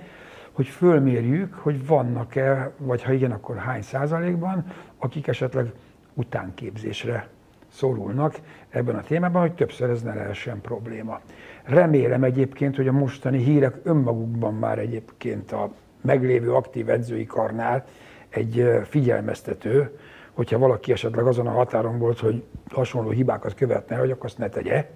hogy 0.57 0.67
fölmérjük, 0.67 1.53
hogy 1.53 1.87
vannak-e, 1.87 2.71
vagy 2.77 3.03
ha 3.03 3.11
igen, 3.11 3.31
akkor 3.31 3.55
hány 3.55 3.81
százalékban, 3.81 4.65
akik 4.97 5.27
esetleg 5.27 5.71
utánképzésre 6.13 7.27
szorulnak 7.67 8.35
ebben 8.69 8.95
a 8.95 9.01
témában, 9.01 9.41
hogy 9.41 9.53
többször 9.53 9.89
ez 9.89 10.01
ne 10.01 10.13
lehessen 10.13 10.61
probléma. 10.61 11.19
Remélem 11.63 12.23
egyébként, 12.23 12.75
hogy 12.75 12.87
a 12.87 12.91
mostani 12.91 13.43
hírek 13.43 13.75
önmagukban 13.83 14.53
már 14.53 14.79
egyébként 14.79 15.51
a 15.51 15.71
meglévő 16.01 16.53
aktív 16.53 16.89
edzői 16.89 17.25
karnál 17.25 17.85
egy 18.29 18.69
figyelmeztető, 18.83 19.97
hogyha 20.31 20.57
valaki 20.57 20.91
esetleg 20.91 21.25
azon 21.25 21.47
a 21.47 21.51
határon 21.51 21.99
volt, 21.99 22.19
hogy 22.19 22.43
hasonló 22.69 23.09
hibákat 23.09 23.53
követne, 23.53 23.95
hogy 23.95 24.11
akkor 24.11 24.25
azt 24.25 24.37
ne 24.37 24.49
tegye, 24.49 24.89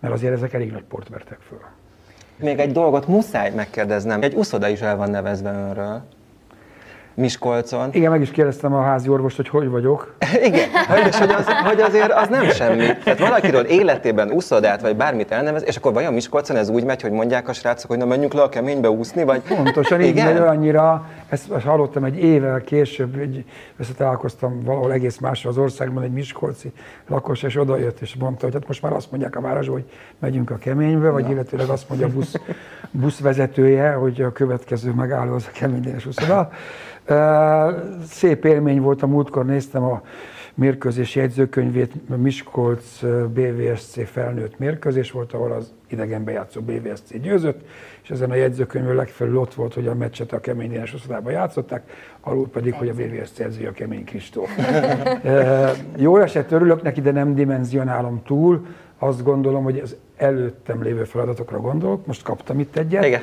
mert 0.00 0.14
azért 0.14 0.32
ezek 0.32 0.52
elég 0.52 0.72
nagy 0.72 0.84
port 0.84 1.08
vertek 1.08 1.40
föl. 1.40 1.79
Még 2.40 2.58
egy 2.58 2.72
dolgot 2.72 3.08
muszáj 3.08 3.50
megkérdeznem. 3.50 4.22
Egy 4.22 4.34
uszoda 4.34 4.68
is 4.68 4.80
el 4.80 4.96
van 4.96 5.10
nevezve 5.10 5.50
önről. 5.50 6.02
Miskolcon. 7.14 7.88
Igen, 7.92 8.10
meg 8.10 8.20
is 8.20 8.30
kérdeztem 8.30 8.74
a 8.74 8.82
házi 8.82 9.08
orvost, 9.08 9.36
hogy 9.36 9.48
hogy 9.48 9.68
vagyok. 9.68 10.14
Igen, 10.48 10.68
és 11.08 11.16
hogy, 11.16 11.30
az, 11.30 11.46
hogy 11.64 11.80
azért 11.80 12.12
az 12.12 12.28
nem 12.28 12.50
semmi. 12.50 12.86
Tehát 13.04 13.18
valakiről 13.18 13.64
életében 13.64 14.30
úszodát, 14.30 14.80
vagy 14.80 14.96
bármit 14.96 15.30
elnevez, 15.30 15.64
és 15.66 15.76
akkor 15.76 15.92
vajon 15.92 16.12
Miskolcon 16.12 16.56
ez 16.56 16.68
úgy 16.68 16.84
megy, 16.84 17.02
hogy 17.02 17.10
mondják 17.10 17.48
a 17.48 17.52
srácok, 17.52 17.90
hogy 17.90 17.98
na 17.98 18.04
menjünk 18.04 18.32
le 18.32 18.42
a 18.42 18.48
keménybe 18.48 18.90
úszni, 18.90 19.24
vagy... 19.24 19.40
Pontosan 19.40 20.00
így 20.00 20.14
megy 20.14 20.38
olyannyira, 20.38 21.06
ezt 21.30 21.50
hallottam 21.50 22.04
egy 22.04 22.16
évvel 22.16 22.60
később, 22.60 23.18
egy, 23.18 23.44
összetalálkoztam 23.76 24.62
valahol 24.62 24.92
egész 24.92 25.18
máshol 25.18 25.50
az 25.50 25.58
országban, 25.58 26.02
egy 26.02 26.12
miskolci 26.12 26.72
lakos, 27.06 27.42
és 27.42 27.56
odajött, 27.56 28.00
és 28.00 28.14
mondta, 28.14 28.44
hogy 28.44 28.54
hát 28.54 28.66
most 28.66 28.82
már 28.82 28.92
azt 28.92 29.10
mondják 29.10 29.36
a 29.36 29.40
városban, 29.40 29.74
hogy 29.74 29.90
megyünk 30.18 30.50
a 30.50 30.56
keménybe, 30.56 31.10
vagy 31.10 31.30
illetőleg 31.30 31.68
azt 31.68 31.88
mondja 31.88 32.06
a 32.06 32.10
busz, 32.10 32.34
buszvezetője, 32.90 33.92
hogy 33.92 34.22
a 34.22 34.32
következő 34.32 34.92
megálló 34.92 35.34
az 35.34 35.46
a 35.48 35.58
keménydénes 35.58 36.06
uszoda. 36.06 36.50
Ö, 37.04 37.70
Szép 38.06 38.44
élmény 38.44 38.80
volt, 38.80 39.02
a 39.02 39.06
múltkor 39.06 39.44
néztem 39.44 39.82
a 39.82 40.02
mérkőzés 40.54 41.14
jegyzőkönyvét, 41.14 42.16
Miskolc 42.16 43.00
BVSC 43.32 44.10
felnőtt 44.10 44.58
mérkőzés 44.58 45.10
volt, 45.10 45.32
ahol 45.32 45.52
az 45.52 45.72
idegenbe 45.92 46.32
játszó 46.32 46.60
BVSC 46.60 47.20
győzött, 47.20 47.60
és 48.02 48.10
ezen 48.10 48.30
a 48.30 48.34
jegyzőkönyvön 48.34 48.94
legfelül 48.94 49.38
ott 49.38 49.54
volt, 49.54 49.74
hogy 49.74 49.86
a 49.86 49.94
meccset 49.94 50.32
a 50.32 50.40
Kemény 50.40 50.70
Dénes 50.70 50.94
osztálybán 50.94 51.32
játszották, 51.32 51.90
alul 52.20 52.48
pedig, 52.48 52.74
hogy 52.74 52.88
a 52.88 52.94
BVSC 52.94 53.38
edzője 53.38 53.68
a 53.68 53.72
Kemény 53.72 54.04
Kristóf. 54.04 54.50
Ö, 55.22 55.68
Jól 55.96 56.22
esett, 56.22 56.50
örülök 56.50 56.82
neki, 56.82 57.00
de 57.00 57.10
nem 57.10 57.34
dimenzionálom 57.34 58.22
túl. 58.22 58.66
Azt 58.98 59.22
gondolom, 59.22 59.64
hogy 59.64 59.78
az 59.78 59.96
előttem 60.16 60.82
lévő 60.82 61.04
feladatokra 61.04 61.60
gondolok, 61.60 62.06
most 62.06 62.22
kaptam 62.22 62.60
itt 62.60 62.76
egyet, 62.76 63.04
Igen. 63.04 63.22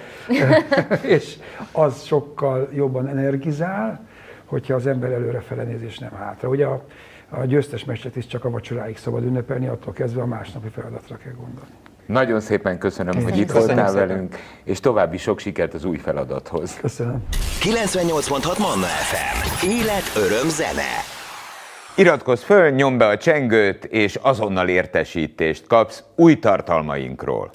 és 1.16 1.38
az 1.72 2.04
sokkal 2.04 2.70
jobban 2.74 3.08
energizál, 3.08 4.08
hogyha 4.46 4.74
az 4.74 4.88
ember 4.88 5.12
előre 5.12 5.40
felenéz 5.40 5.82
és 5.82 5.98
nem 5.98 6.12
hátra. 6.12 6.50
Ugye 6.50 6.66
a, 6.66 6.84
a 7.30 7.46
győztes 7.46 7.86
meccset 7.86 8.16
is 8.16 8.28
csak 8.28 8.46
a 8.46 8.50
vacsoráig 8.50 8.98
szabad 8.98 9.24
ünnepelni, 9.24 9.68
attól 9.68 9.94
kezdve 9.94 10.22
a 10.22 10.26
másnapi 10.26 10.68
feladatra 10.68 11.18
kell 11.18 11.34
gondolni. 11.34 11.74
Nagyon 12.08 12.40
szépen 12.40 12.78
köszönöm, 12.78 13.14
hogy 13.14 13.38
itt 13.38 13.46
Köszönjük 13.46 13.52
voltál 13.52 13.90
szépen. 13.90 14.08
velünk, 14.08 14.36
és 14.64 14.80
további 14.80 15.18
sok 15.18 15.40
sikert 15.40 15.74
az 15.74 15.86
új 15.86 15.98
feladathoz. 15.98 16.78
Köszönöm. 16.82 17.24
98.6 17.62 18.58
Manna 18.58 18.86
FM. 18.86 19.66
Élet, 19.68 20.12
öröm, 20.16 20.50
zene. 20.50 21.16
Iratkozz 21.96 22.42
föl, 22.44 22.70
nyomd 22.70 22.98
be 22.98 23.08
a 23.08 23.18
csengőt, 23.18 23.86
és 23.86 24.16
azonnal 24.22 24.68
értesítést 24.68 25.68
kapsz 25.68 26.04
új 26.16 26.40
tartalmainkról. 26.40 27.50